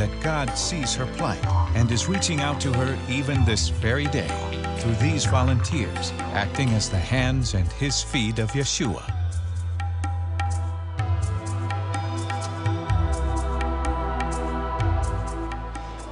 that 0.00 0.22
God 0.22 0.48
sees 0.56 0.94
her 0.94 1.04
plight 1.18 1.46
and 1.76 1.92
is 1.92 2.08
reaching 2.08 2.40
out 2.40 2.58
to 2.62 2.72
her 2.72 2.98
even 3.12 3.44
this 3.44 3.68
very 3.68 4.06
day 4.06 4.30
through 4.78 4.94
these 4.94 5.26
volunteers 5.26 6.12
acting 6.32 6.70
as 6.70 6.88
the 6.88 6.96
hands 6.96 7.52
and 7.52 7.70
his 7.72 8.02
feet 8.02 8.38
of 8.38 8.50
Yeshua. 8.52 9.04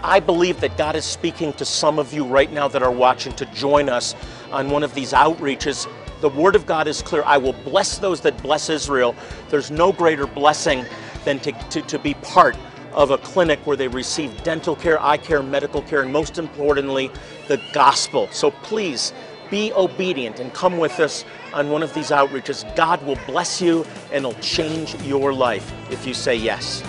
I 0.02 0.20
believe 0.20 0.60
that 0.60 0.76
God 0.76 0.94
is 0.94 1.06
speaking 1.06 1.54
to 1.54 1.64
some 1.64 1.98
of 1.98 2.12
you 2.12 2.26
right 2.26 2.52
now 2.52 2.68
that 2.68 2.82
are 2.82 2.92
watching 2.92 3.32
to 3.36 3.46
join 3.46 3.88
us 3.88 4.14
on 4.52 4.68
one 4.68 4.82
of 4.82 4.92
these 4.92 5.14
outreaches. 5.14 5.90
The 6.20 6.28
Word 6.28 6.56
of 6.56 6.66
God 6.66 6.88
is 6.88 7.00
clear. 7.00 7.22
I 7.24 7.38
will 7.38 7.54
bless 7.64 7.96
those 7.96 8.20
that 8.20 8.42
bless 8.42 8.68
Israel. 8.68 9.14
There's 9.48 9.70
no 9.70 9.92
greater 9.92 10.26
blessing 10.26 10.84
than 11.24 11.40
to, 11.40 11.52
to, 11.52 11.80
to 11.80 11.98
be 11.98 12.12
part 12.14 12.54
of 12.92 13.10
a 13.10 13.18
clinic 13.18 13.58
where 13.66 13.76
they 13.76 13.88
receive 13.88 14.42
dental 14.42 14.74
care, 14.74 15.00
eye 15.02 15.16
care, 15.16 15.42
medical 15.42 15.82
care, 15.82 16.02
and 16.02 16.12
most 16.12 16.38
importantly, 16.38 17.10
the 17.48 17.60
gospel. 17.72 18.28
So 18.32 18.50
please 18.50 19.12
be 19.50 19.72
obedient 19.72 20.40
and 20.40 20.52
come 20.52 20.78
with 20.78 21.00
us 21.00 21.24
on 21.52 21.70
one 21.70 21.82
of 21.82 21.92
these 21.94 22.10
outreaches. 22.10 22.64
God 22.76 23.02
will 23.04 23.18
bless 23.26 23.60
you 23.60 23.84
and 24.12 24.24
it'll 24.24 24.34
change 24.40 24.94
your 25.02 25.32
life 25.32 25.72
if 25.90 26.06
you 26.06 26.14
say 26.14 26.34
yes. 26.34 26.82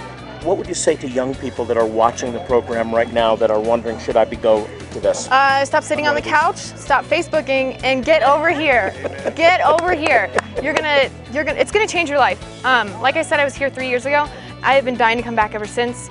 What 0.43 0.57
would 0.57 0.67
you 0.67 0.73
say 0.73 0.95
to 0.97 1.09
young 1.09 1.35
people 1.35 1.65
that 1.65 1.75
are 1.75 1.85
watching 1.85 2.31
the 2.31 2.39
program 2.45 2.95
right 2.95 3.11
now 3.11 3.35
that 3.35 3.51
are 3.51 3.59
wondering, 3.59 3.99
should 3.99 4.15
I 4.15 4.23
be 4.23 4.37
go 4.37 4.67
to 4.91 4.99
this? 5.01 5.27
Uh, 5.29 5.65
stop 5.65 5.83
sitting 5.83 6.07
on 6.07 6.15
the 6.15 6.21
couch, 6.21 6.55
stop 6.55 7.03
Facebooking, 7.03 7.77
and 7.83 8.05
get 8.05 8.23
over 8.23 8.49
here. 8.49 8.93
get 9.35 9.59
over 9.59 9.93
here. 9.93 10.31
You're 10.63 10.73
gonna, 10.73 11.09
you're 11.33 11.43
gonna, 11.43 11.59
it's 11.59 11.71
gonna 11.71 11.87
change 11.87 12.09
your 12.09 12.19
life. 12.19 12.65
Um, 12.65 12.89
like 13.01 13.17
I 13.17 13.21
said, 13.21 13.41
I 13.41 13.43
was 13.43 13.53
here 13.53 13.69
three 13.69 13.89
years 13.89 14.05
ago. 14.05 14.29
I 14.63 14.73
have 14.73 14.85
been 14.85 14.97
dying 14.97 15.17
to 15.17 15.23
come 15.23 15.35
back 15.35 15.55
ever 15.55 15.67
since. 15.67 16.09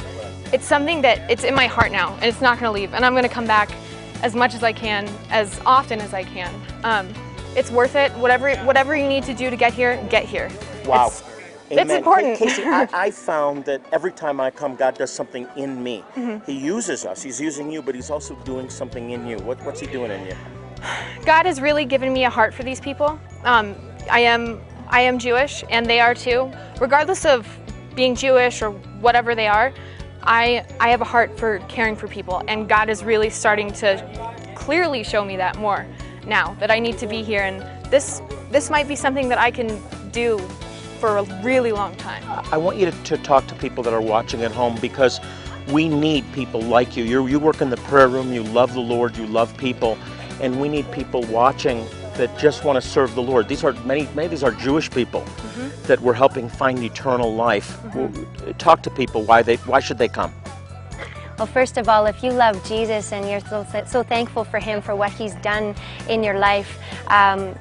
It's 0.52 0.64
something 0.64 1.02
that 1.02 1.30
it's 1.30 1.44
in 1.44 1.54
my 1.54 1.66
heart 1.66 1.92
now, 1.92 2.14
and 2.14 2.24
it's 2.24 2.40
not 2.40 2.58
gonna 2.58 2.72
leave. 2.72 2.94
And 2.94 3.04
I'm 3.04 3.14
gonna 3.14 3.28
come 3.28 3.46
back 3.46 3.70
as 4.22 4.34
much 4.34 4.54
as 4.54 4.62
I 4.62 4.72
can, 4.72 5.08
as 5.30 5.60
often 5.66 6.00
as 6.00 6.14
I 6.14 6.24
can. 6.24 6.52
Um, 6.84 7.08
it's 7.54 7.70
worth 7.70 7.96
it. 7.96 8.12
Whatever, 8.12 8.54
whatever 8.58 8.96
you 8.96 9.08
need 9.08 9.24
to 9.24 9.34
do 9.34 9.50
to 9.50 9.56
get 9.56 9.74
here, 9.74 10.02
get 10.08 10.24
here. 10.24 10.50
Wow. 10.86 11.08
It's, 11.08 11.22
it's 11.70 11.92
important. 11.92 12.38
Casey, 12.38 12.62
I, 12.64 12.88
I 12.92 13.10
found 13.10 13.66
that 13.66 13.82
every 13.92 14.12
time 14.12 14.40
I 14.40 14.50
come, 14.50 14.74
God 14.74 14.96
does 14.96 15.12
something 15.12 15.46
in 15.56 15.82
me. 15.82 16.02
Mm-hmm. 16.14 16.50
He 16.50 16.58
uses 16.58 17.04
us. 17.04 17.22
He's 17.22 17.40
using 17.40 17.70
you, 17.70 17.82
but 17.82 17.94
He's 17.94 18.10
also 18.10 18.34
doing 18.44 18.70
something 18.70 19.10
in 19.10 19.26
you. 19.26 19.36
What, 19.38 19.62
what's 19.64 19.80
He 19.80 19.86
doing 19.86 20.10
in 20.10 20.26
you? 20.26 20.36
God 21.26 21.44
has 21.44 21.60
really 21.60 21.84
given 21.84 22.12
me 22.12 22.24
a 22.24 22.30
heart 22.30 22.54
for 22.54 22.62
these 22.62 22.80
people. 22.80 23.18
Um, 23.44 23.74
I 24.10 24.20
am 24.20 24.60
I 24.88 25.02
am 25.02 25.18
Jewish, 25.18 25.64
and 25.68 25.84
they 25.84 26.00
are 26.00 26.14
too. 26.14 26.50
Regardless 26.80 27.26
of 27.26 27.46
being 27.98 28.14
Jewish 28.14 28.62
or 28.62 28.70
whatever 29.00 29.34
they 29.34 29.48
are, 29.48 29.72
I 30.22 30.64
I 30.78 30.88
have 30.90 31.00
a 31.00 31.04
heart 31.04 31.36
for 31.36 31.58
caring 31.68 31.96
for 31.96 32.06
people, 32.06 32.44
and 32.46 32.68
God 32.68 32.88
is 32.88 33.02
really 33.02 33.28
starting 33.28 33.72
to 33.82 33.90
clearly 34.54 35.02
show 35.02 35.24
me 35.24 35.36
that 35.36 35.58
more 35.58 35.84
now 36.24 36.54
that 36.60 36.70
I 36.70 36.78
need 36.78 36.96
to 36.98 37.08
be 37.08 37.24
here, 37.24 37.42
and 37.42 37.58
this 37.90 38.22
this 38.52 38.70
might 38.70 38.86
be 38.86 38.94
something 38.94 39.28
that 39.30 39.38
I 39.38 39.50
can 39.50 39.82
do 40.12 40.38
for 41.00 41.18
a 41.18 41.24
really 41.42 41.72
long 41.72 41.96
time. 41.96 42.22
I 42.52 42.56
want 42.56 42.76
you 42.76 42.86
to, 42.86 43.02
to 43.02 43.18
talk 43.18 43.48
to 43.48 43.54
people 43.56 43.82
that 43.82 43.92
are 43.92 44.00
watching 44.00 44.42
at 44.42 44.52
home 44.52 44.78
because 44.80 45.20
we 45.68 45.88
need 45.88 46.24
people 46.32 46.62
like 46.62 46.96
you. 46.96 47.02
you 47.02 47.26
you 47.26 47.40
work 47.40 47.60
in 47.60 47.68
the 47.68 47.82
prayer 47.88 48.08
room, 48.08 48.32
you 48.32 48.44
love 48.44 48.74
the 48.74 48.86
Lord, 48.94 49.16
you 49.16 49.26
love 49.26 49.56
people, 49.56 49.98
and 50.40 50.60
we 50.60 50.68
need 50.68 50.86
people 50.92 51.22
watching 51.24 51.84
that 52.18 52.36
just 52.38 52.64
want 52.64 52.80
to 52.80 52.86
serve 52.86 53.14
the 53.14 53.22
Lord. 53.22 53.48
These 53.48 53.64
are 53.64 53.72
many, 53.84 54.02
many 54.14 54.26
of 54.26 54.30
these 54.30 54.42
are 54.42 54.52
Jewish 54.52 54.90
people 54.90 55.24
that 55.84 56.00
we're 56.00 56.12
helping 56.12 56.48
find 56.48 56.82
eternal 56.82 57.34
life. 57.34 57.78
Talk 58.58 58.82
to 58.82 58.90
people 58.90 59.22
why 59.22 59.42
they 59.42 59.56
why 59.56 59.80
should 59.80 59.98
they 59.98 60.08
come? 60.08 60.32
Well, 61.38 61.46
first 61.46 61.78
of 61.78 61.88
all, 61.88 62.06
if 62.06 62.22
you 62.22 62.32
love 62.32 62.62
Jesus 62.66 63.12
and 63.12 63.28
you're 63.30 63.40
so, 63.40 63.64
so 63.86 64.02
thankful 64.02 64.42
for 64.42 64.58
Him 64.58 64.82
for 64.82 64.96
what 64.96 65.12
He's 65.12 65.34
done 65.36 65.74
in 66.08 66.24
your 66.24 66.38
life, 66.38 66.78
um, 67.06 67.54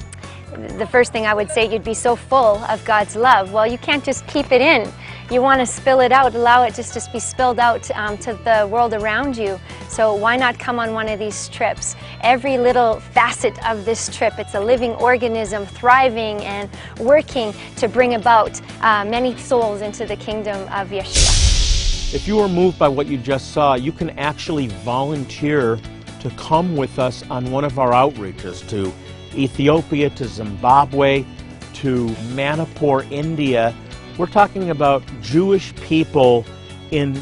the 0.80 0.88
first 0.88 1.12
thing 1.12 1.28
I 1.28 1.36
would 1.36 1.52
say, 1.52 1.72
you'd 1.72 1.84
be 1.84 1.94
so 1.94 2.16
full 2.16 2.58
of 2.66 2.84
God's 2.86 3.16
love. 3.16 3.54
Well, 3.54 3.68
you 3.68 3.78
can't 3.78 4.04
just 4.04 4.26
keep 4.28 4.52
it 4.52 4.62
in. 4.62 4.92
You 5.30 5.42
want 5.42 5.60
to 5.60 5.66
spill 5.66 6.00
it 6.00 6.14
out, 6.14 6.36
allow 6.36 6.64
it 6.64 6.74
just 6.74 6.94
to 6.94 7.12
be 7.12 7.20
spilled 7.20 7.60
out 7.60 7.92
um, 7.92 8.18
to 8.20 8.34
the 8.46 8.66
world 8.72 8.94
around 8.94 9.36
you. 9.36 9.60
So 9.90 10.16
why 10.16 10.38
not 10.38 10.58
come 10.58 10.80
on 10.80 10.94
one 10.94 11.10
of 11.10 11.20
these 11.20 11.50
trips? 11.50 11.98
Every 12.22 12.58
little 12.58 13.02
facet 13.02 13.54
of 13.68 13.84
this 13.84 14.08
trip, 14.16 14.40
it's 14.40 14.56
a 14.56 14.60
living 14.62 14.92
organism 14.94 15.66
thriving 15.66 16.38
and 16.46 16.70
working 16.98 17.54
to 17.76 17.90
bring 17.90 18.14
about 18.14 18.62
uh, 18.82 19.04
many 19.04 19.38
souls 19.38 19.82
into 19.82 20.06
the 20.06 20.16
kingdom 20.16 20.62
of 20.72 20.92
Yeshua. 20.92 22.14
If 22.14 22.26
you 22.26 22.40
are 22.40 22.48
moved 22.48 22.80
by 22.80 22.88
what 22.88 23.08
you 23.08 23.18
just 23.18 23.52
saw, 23.52 23.74
you 23.74 23.92
can 23.92 24.12
actually 24.12 24.68
volunteer 24.68 25.78
to 26.22 26.30
come 26.38 26.78
with 26.78 27.00
us 27.00 27.30
on 27.30 27.52
one 27.52 27.66
of 27.66 27.80
our 27.80 27.92
outreaches 27.92 28.66
to 28.70 28.94
Ethiopia, 29.38 30.10
to 30.12 30.26
Zimbabwe, 30.26 31.26
to 31.74 32.08
Manipur, 32.34 33.04
India. 33.12 33.76
We're 34.18 34.26
talking 34.26 34.72
about 34.72 35.04
Jewish 35.22 35.76
people 35.76 36.46
in 36.92 37.22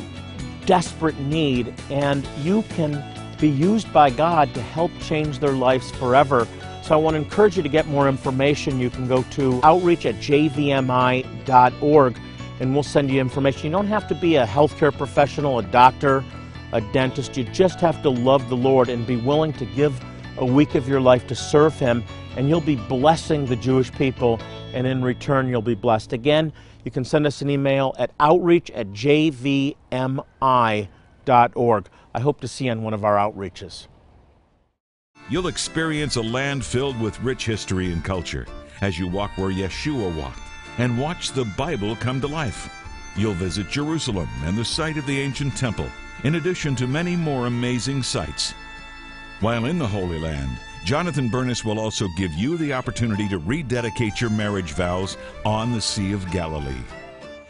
desperate 0.65 1.19
need, 1.19 1.73
and 1.89 2.27
you 2.41 2.63
can 2.69 3.03
be 3.39 3.49
used 3.49 3.91
by 3.91 4.09
God 4.09 4.53
to 4.53 4.61
help 4.61 4.91
change 5.01 5.39
their 5.39 5.51
lives 5.51 5.91
forever. 5.91 6.47
So 6.83 6.93
I 6.93 6.97
want 6.97 7.15
to 7.15 7.21
encourage 7.21 7.57
you 7.57 7.63
to 7.63 7.69
get 7.69 7.87
more 7.87 8.07
information. 8.07 8.79
You 8.79 8.89
can 8.89 9.07
go 9.07 9.23
to 9.31 9.59
outreach 9.63 10.05
at 10.05 10.15
jvmi.org 10.15 12.17
and 12.59 12.73
we'll 12.73 12.83
send 12.83 13.11
you 13.11 13.19
information. 13.19 13.65
You 13.65 13.71
don't 13.71 13.87
have 13.87 14.07
to 14.07 14.15
be 14.15 14.37
a 14.37 14.45
healthcare 14.45 14.95
professional, 14.95 15.59
a 15.59 15.63
doctor, 15.63 16.23
a 16.71 16.79
dentist. 16.93 17.35
You 17.35 17.43
just 17.45 17.81
have 17.81 18.01
to 18.03 18.09
love 18.09 18.47
the 18.49 18.55
Lord 18.55 18.87
and 18.87 19.05
be 19.05 19.17
willing 19.17 19.51
to 19.53 19.65
give 19.65 19.99
a 20.37 20.45
week 20.45 20.75
of 20.75 20.87
your 20.87 21.01
life 21.01 21.27
to 21.27 21.35
serve 21.35 21.77
Him, 21.77 22.03
and 22.37 22.47
you'll 22.47 22.61
be 22.61 22.75
blessing 22.75 23.45
the 23.45 23.55
Jewish 23.55 23.91
people, 23.91 24.39
and 24.73 24.85
in 24.85 25.03
return, 25.03 25.47
you'll 25.47 25.61
be 25.61 25.75
blessed. 25.75 26.13
Again, 26.13 26.53
you 26.85 26.91
can 26.91 27.03
send 27.03 27.27
us 27.27 27.41
an 27.41 27.49
email 27.49 27.93
at 27.97 28.11
outreach 28.19 28.71
at 28.71 28.87
jvmi.org. 28.89 29.75
I 32.13 32.19
hope 32.21 32.39
to 32.39 32.47
see 32.47 32.65
you 32.65 32.71
on 32.71 32.83
one 32.83 32.93
of 32.93 33.03
our 33.03 33.17
outreaches. 33.17 33.87
You'll 35.27 35.47
experience 35.47 36.15
a 36.15 36.21
land 36.21 36.63
filled 36.63 37.01
with 37.01 37.19
rich 37.21 37.45
history 37.45 37.91
and 37.91 38.03
culture 38.03 38.45
as 38.81 38.99
you 38.99 39.07
walk 39.07 39.31
where 39.37 39.51
Yeshua 39.51 40.15
walked 40.15 40.39
and 40.77 40.99
watch 40.99 41.31
the 41.31 41.45
Bible 41.57 41.95
come 41.95 42.21
to 42.21 42.27
life. 42.27 42.69
You'll 43.17 43.33
visit 43.33 43.69
Jerusalem 43.69 44.29
and 44.43 44.55
the 44.55 44.63
site 44.63 44.97
of 44.97 45.07
the 45.07 45.19
ancient 45.19 45.57
temple, 45.57 45.89
in 46.23 46.35
addition 46.35 46.75
to 46.75 46.85
many 46.85 47.15
more 47.15 47.47
amazing 47.47 48.03
sights. 48.03 48.53
While 49.39 49.65
in 49.65 49.79
the 49.79 49.87
Holy 49.87 50.19
Land, 50.19 50.57
Jonathan 50.85 51.27
Bernis 51.29 51.63
will 51.65 51.79
also 51.79 52.07
give 52.15 52.31
you 52.35 52.57
the 52.57 52.71
opportunity 52.71 53.27
to 53.29 53.39
rededicate 53.39 54.21
your 54.21 54.29
marriage 54.29 54.73
vows 54.73 55.17
on 55.43 55.71
the 55.71 55.81
Sea 55.81 56.13
of 56.13 56.29
Galilee. 56.29 56.83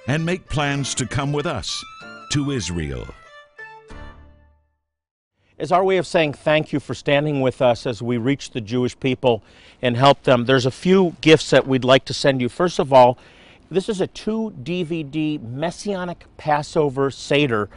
And 0.08 0.26
make 0.26 0.50
plans 0.50 0.96
to 0.96 1.06
come 1.06 1.32
with 1.32 1.46
us 1.46 1.86
to 2.32 2.50
Israel. 2.50 3.14
As 5.60 5.72
our 5.72 5.84
way 5.84 5.98
of 5.98 6.08
saying 6.08 6.34
thank 6.34 6.74
you 6.74 6.80
for 6.80 6.96
standing 6.96 7.40
with 7.40 7.62
us 7.62 7.86
as 7.86 8.02
we 8.02 8.18
reach 8.18 8.50
the 8.50 8.62
Jewish 8.62 9.00
people 9.00 9.44
and 9.84 9.96
help 9.96 10.24
them, 10.24 10.46
there's 10.46 10.66
a 10.66 10.72
few 10.72 11.16
gifts 11.22 11.52
that 11.52 11.68
we'd 11.68 11.84
like 11.84 12.06
to 12.06 12.14
send 12.14 12.42
you. 12.42 12.50
First 12.50 12.80
of 12.80 12.92
all, 12.92 13.20
this 13.70 13.88
is 13.88 14.02
a 14.02 14.08
two 14.08 14.56
DVD 14.64 15.40
Messianic 15.40 16.26
Passover 16.38 17.12
Seder. 17.12 17.70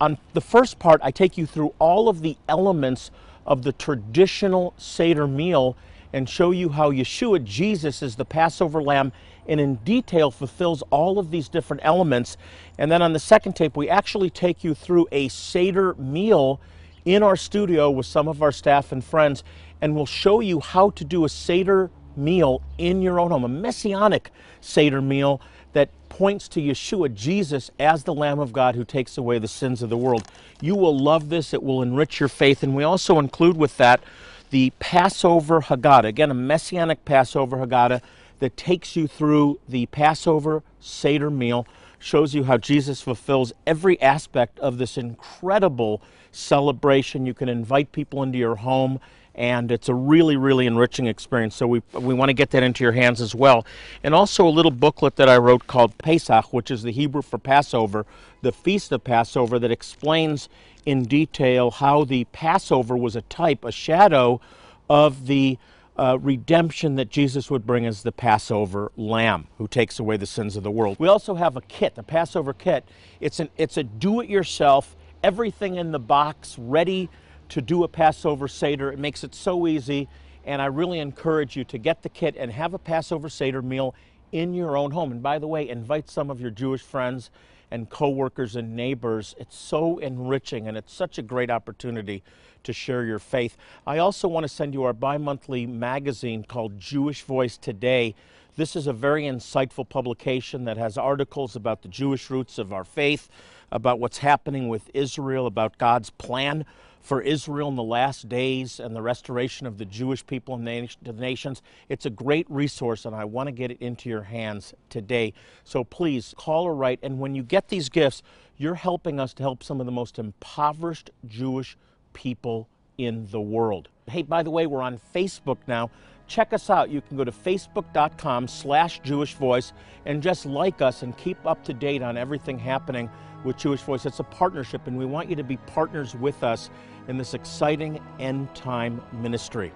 On 0.00 0.16
the 0.32 0.40
first 0.40 0.78
part, 0.78 0.98
I 1.04 1.10
take 1.10 1.36
you 1.36 1.44
through 1.44 1.74
all 1.78 2.08
of 2.08 2.22
the 2.22 2.38
elements 2.48 3.10
of 3.46 3.64
the 3.64 3.72
traditional 3.72 4.72
Seder 4.78 5.26
meal 5.26 5.76
and 6.14 6.26
show 6.26 6.52
you 6.52 6.70
how 6.70 6.90
Yeshua, 6.90 7.44
Jesus, 7.44 8.02
is 8.02 8.16
the 8.16 8.24
Passover 8.24 8.82
lamb 8.82 9.12
and 9.46 9.60
in 9.60 9.74
detail 9.76 10.30
fulfills 10.30 10.82
all 10.88 11.18
of 11.18 11.30
these 11.30 11.50
different 11.50 11.82
elements. 11.84 12.38
And 12.78 12.90
then 12.90 13.02
on 13.02 13.12
the 13.12 13.18
second 13.18 13.56
tape, 13.56 13.76
we 13.76 13.90
actually 13.90 14.30
take 14.30 14.64
you 14.64 14.74
through 14.74 15.06
a 15.12 15.28
Seder 15.28 15.92
meal 15.94 16.60
in 17.04 17.22
our 17.22 17.36
studio 17.36 17.90
with 17.90 18.06
some 18.06 18.28
of 18.28 18.42
our 18.42 18.52
staff 18.52 18.92
and 18.92 19.04
friends, 19.04 19.42
and 19.80 19.94
we'll 19.94 20.06
show 20.06 20.40
you 20.40 20.60
how 20.60 20.90
to 20.90 21.04
do 21.04 21.24
a 21.24 21.28
Seder 21.28 21.90
meal 22.16 22.62
in 22.78 23.02
your 23.02 23.18
own 23.18 23.30
home, 23.30 23.44
a 23.44 23.48
messianic 23.48 24.30
Seder 24.60 25.00
meal 25.00 25.40
that 25.72 25.90
points 26.08 26.48
to 26.48 26.60
Yeshua, 26.60 27.14
Jesus, 27.14 27.70
as 27.78 28.04
the 28.04 28.14
Lamb 28.14 28.40
of 28.40 28.52
God 28.52 28.74
who 28.74 28.84
takes 28.84 29.16
away 29.16 29.38
the 29.38 29.48
sins 29.48 29.82
of 29.82 29.88
the 29.88 29.96
world. 29.96 30.28
You 30.60 30.74
will 30.74 30.96
love 30.96 31.28
this, 31.28 31.54
it 31.54 31.62
will 31.62 31.82
enrich 31.82 32.20
your 32.20 32.28
faith, 32.28 32.62
and 32.62 32.74
we 32.74 32.82
also 32.82 33.18
include 33.18 33.56
with 33.56 33.76
that 33.76 34.02
the 34.50 34.72
Passover 34.80 35.62
Haggadah. 35.62 36.08
Again, 36.08 36.30
a 36.30 36.34
messianic 36.34 37.04
Passover 37.04 37.58
Haggadah 37.58 38.02
that 38.40 38.56
takes 38.56 38.96
you 38.96 39.06
through 39.06 39.60
the 39.68 39.86
Passover 39.86 40.62
Seder 40.80 41.30
meal, 41.30 41.66
shows 42.00 42.34
you 42.34 42.44
how 42.44 42.56
Jesus 42.56 43.00
fulfills 43.00 43.52
every 43.66 44.00
aspect 44.00 44.58
of 44.58 44.78
this 44.78 44.98
incredible 44.98 46.02
celebration. 46.32 47.26
You 47.26 47.34
can 47.34 47.48
invite 47.48 47.92
people 47.92 48.22
into 48.22 48.38
your 48.38 48.56
home 48.56 48.98
and 49.34 49.70
it's 49.70 49.88
a 49.88 49.94
really, 49.94 50.36
really 50.36 50.66
enriching 50.66 51.06
experience. 51.06 51.54
So 51.54 51.66
we, 51.66 51.82
we 51.92 52.14
want 52.14 52.30
to 52.30 52.34
get 52.34 52.50
that 52.50 52.62
into 52.62 52.82
your 52.82 52.92
hands 52.92 53.20
as 53.20 53.34
well. 53.34 53.64
And 54.02 54.14
also 54.14 54.46
a 54.46 54.50
little 54.50 54.72
booklet 54.72 55.16
that 55.16 55.28
I 55.28 55.36
wrote 55.36 55.66
called 55.66 55.96
Pesach, 55.98 56.52
which 56.52 56.70
is 56.70 56.82
the 56.82 56.90
Hebrew 56.90 57.22
for 57.22 57.38
Passover, 57.38 58.06
the 58.42 58.50
Feast 58.50 58.90
of 58.92 59.04
Passover, 59.04 59.58
that 59.58 59.70
explains 59.70 60.48
in 60.84 61.04
detail 61.04 61.70
how 61.70 62.04
the 62.04 62.24
Passover 62.32 62.96
was 62.96 63.14
a 63.14 63.22
type, 63.22 63.64
a 63.64 63.72
shadow 63.72 64.40
of 64.88 65.26
the 65.26 65.58
uh, 66.00 66.18
redemption 66.18 66.94
that 66.94 67.10
Jesus 67.10 67.50
would 67.50 67.66
bring 67.66 67.84
as 67.84 68.02
the 68.02 68.10
Passover 68.10 68.90
lamb 68.96 69.48
who 69.58 69.68
takes 69.68 69.98
away 69.98 70.16
the 70.16 70.26
sins 70.26 70.56
of 70.56 70.62
the 70.62 70.70
world. 70.70 70.96
We 70.98 71.08
also 71.08 71.34
have 71.34 71.56
a 71.56 71.60
kit, 71.60 71.92
a 71.98 72.02
Passover 72.02 72.54
kit. 72.54 72.88
It's, 73.20 73.38
an, 73.38 73.50
it's 73.58 73.76
a 73.76 73.82
do 73.82 74.20
it 74.20 74.30
yourself, 74.30 74.96
everything 75.22 75.76
in 75.76 75.92
the 75.92 75.98
box, 75.98 76.58
ready 76.58 77.10
to 77.50 77.60
do 77.60 77.84
a 77.84 77.88
Passover 77.88 78.48
Seder. 78.48 78.90
It 78.90 78.98
makes 78.98 79.24
it 79.24 79.34
so 79.34 79.66
easy, 79.66 80.08
and 80.46 80.62
I 80.62 80.66
really 80.66 81.00
encourage 81.00 81.54
you 81.54 81.64
to 81.64 81.76
get 81.76 82.02
the 82.02 82.08
kit 82.08 82.34
and 82.38 82.50
have 82.50 82.72
a 82.72 82.78
Passover 82.78 83.28
Seder 83.28 83.60
meal 83.60 83.94
in 84.32 84.54
your 84.54 84.78
own 84.78 84.92
home. 84.92 85.12
And 85.12 85.22
by 85.22 85.38
the 85.38 85.48
way, 85.48 85.68
invite 85.68 86.08
some 86.08 86.30
of 86.30 86.40
your 86.40 86.50
Jewish 86.50 86.80
friends 86.80 87.30
and 87.70 87.88
coworkers 87.88 88.56
and 88.56 88.74
neighbors. 88.74 89.34
It's 89.38 89.56
so 89.56 89.98
enriching 89.98 90.66
and 90.68 90.76
it's 90.76 90.92
such 90.92 91.18
a 91.18 91.22
great 91.22 91.50
opportunity 91.50 92.22
to 92.64 92.72
share 92.72 93.04
your 93.04 93.18
faith. 93.18 93.56
I 93.86 93.98
also 93.98 94.28
want 94.28 94.44
to 94.44 94.48
send 94.48 94.74
you 94.74 94.82
our 94.84 94.92
bi-monthly 94.92 95.66
magazine 95.66 96.44
called 96.44 96.78
Jewish 96.78 97.22
Voice 97.22 97.56
Today. 97.56 98.14
This 98.56 98.76
is 98.76 98.86
a 98.86 98.92
very 98.92 99.22
insightful 99.22 99.88
publication 99.88 100.64
that 100.64 100.76
has 100.76 100.98
articles 100.98 101.56
about 101.56 101.82
the 101.82 101.88
Jewish 101.88 102.28
roots 102.28 102.58
of 102.58 102.72
our 102.72 102.84
faith, 102.84 103.28
about 103.72 103.98
what's 103.98 104.18
happening 104.18 104.68
with 104.68 104.90
Israel, 104.92 105.46
about 105.46 105.78
God's 105.78 106.10
plan 106.10 106.66
for 107.00 107.20
Israel 107.22 107.68
in 107.68 107.76
the 107.76 107.82
last 107.82 108.28
days 108.28 108.78
and 108.78 108.94
the 108.94 109.02
restoration 109.02 109.66
of 109.66 109.78
the 109.78 109.84
Jewish 109.84 110.26
people 110.26 110.54
and 110.54 110.66
the 110.66 111.12
nations. 111.12 111.62
It's 111.88 112.06
a 112.06 112.10
great 112.10 112.46
resource, 112.50 113.04
and 113.04 113.16
I 113.16 113.24
want 113.24 113.48
to 113.48 113.52
get 113.52 113.70
it 113.70 113.80
into 113.80 114.08
your 114.08 114.22
hands 114.22 114.74
today. 114.88 115.32
So 115.64 115.82
please 115.82 116.34
call 116.36 116.64
or 116.64 116.74
write. 116.74 116.98
And 117.02 117.18
when 117.18 117.34
you 117.34 117.42
get 117.42 117.68
these 117.68 117.88
gifts, 117.88 118.22
you're 118.56 118.74
helping 118.74 119.18
us 119.18 119.32
to 119.34 119.42
help 119.42 119.62
some 119.62 119.80
of 119.80 119.86
the 119.86 119.92
most 119.92 120.18
impoverished 120.18 121.10
Jewish 121.26 121.76
people 122.12 122.68
in 122.98 123.26
the 123.30 123.40
world. 123.40 123.88
Hey, 124.06 124.22
by 124.22 124.42
the 124.42 124.50
way, 124.50 124.66
we're 124.66 124.82
on 124.82 125.00
Facebook 125.14 125.58
now. 125.66 125.90
Check 126.30 126.52
us 126.52 126.70
out. 126.70 126.90
You 126.90 127.00
can 127.00 127.16
go 127.16 127.24
to 127.24 127.32
facebook.com 127.32 128.46
slash 128.46 129.00
Jewish 129.00 129.34
Voice 129.34 129.72
and 130.06 130.22
just 130.22 130.46
like 130.46 130.80
us 130.80 131.02
and 131.02 131.18
keep 131.18 131.44
up 131.44 131.64
to 131.64 131.74
date 131.74 132.02
on 132.02 132.16
everything 132.16 132.56
happening 132.56 133.10
with 133.42 133.56
Jewish 133.56 133.80
Voice. 133.80 134.06
It's 134.06 134.20
a 134.20 134.24
partnership, 134.24 134.86
and 134.86 134.96
we 134.96 135.06
want 135.06 135.28
you 135.28 135.34
to 135.34 135.42
be 135.42 135.56
partners 135.56 136.14
with 136.14 136.44
us 136.44 136.70
in 137.08 137.18
this 137.18 137.34
exciting 137.34 138.00
end 138.20 138.54
time 138.54 139.02
ministry. 139.12 139.72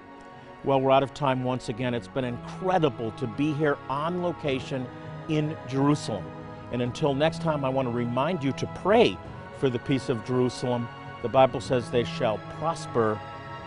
Well, 0.62 0.80
we're 0.80 0.92
out 0.92 1.02
of 1.02 1.12
time 1.12 1.42
once 1.42 1.70
again. 1.70 1.92
It's 1.92 2.06
been 2.06 2.24
incredible 2.24 3.10
to 3.12 3.26
be 3.26 3.52
here 3.54 3.76
on 3.88 4.22
location 4.22 4.86
in 5.28 5.56
Jerusalem. 5.66 6.24
And 6.70 6.82
until 6.82 7.14
next 7.14 7.42
time, 7.42 7.64
I 7.64 7.68
want 7.68 7.88
to 7.88 7.92
remind 7.92 8.44
you 8.44 8.52
to 8.52 8.66
pray 8.76 9.18
for 9.58 9.68
the 9.68 9.80
peace 9.80 10.08
of 10.08 10.24
Jerusalem. 10.24 10.88
The 11.22 11.28
Bible 11.28 11.60
says 11.60 11.90
they 11.90 12.04
shall 12.04 12.38
prosper 12.60 13.20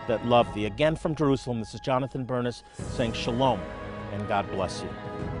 that 0.08 0.26
love 0.26 0.52
thee. 0.54 0.66
Again 0.66 0.96
from 0.96 1.14
Jerusalem, 1.14 1.60
this 1.60 1.74
is 1.74 1.80
Jonathan 1.80 2.24
Bernis 2.24 2.64
saying 2.76 3.12
shalom 3.12 3.60
and 4.12 4.26
God 4.26 4.50
bless 4.50 4.82
you. 4.82 5.37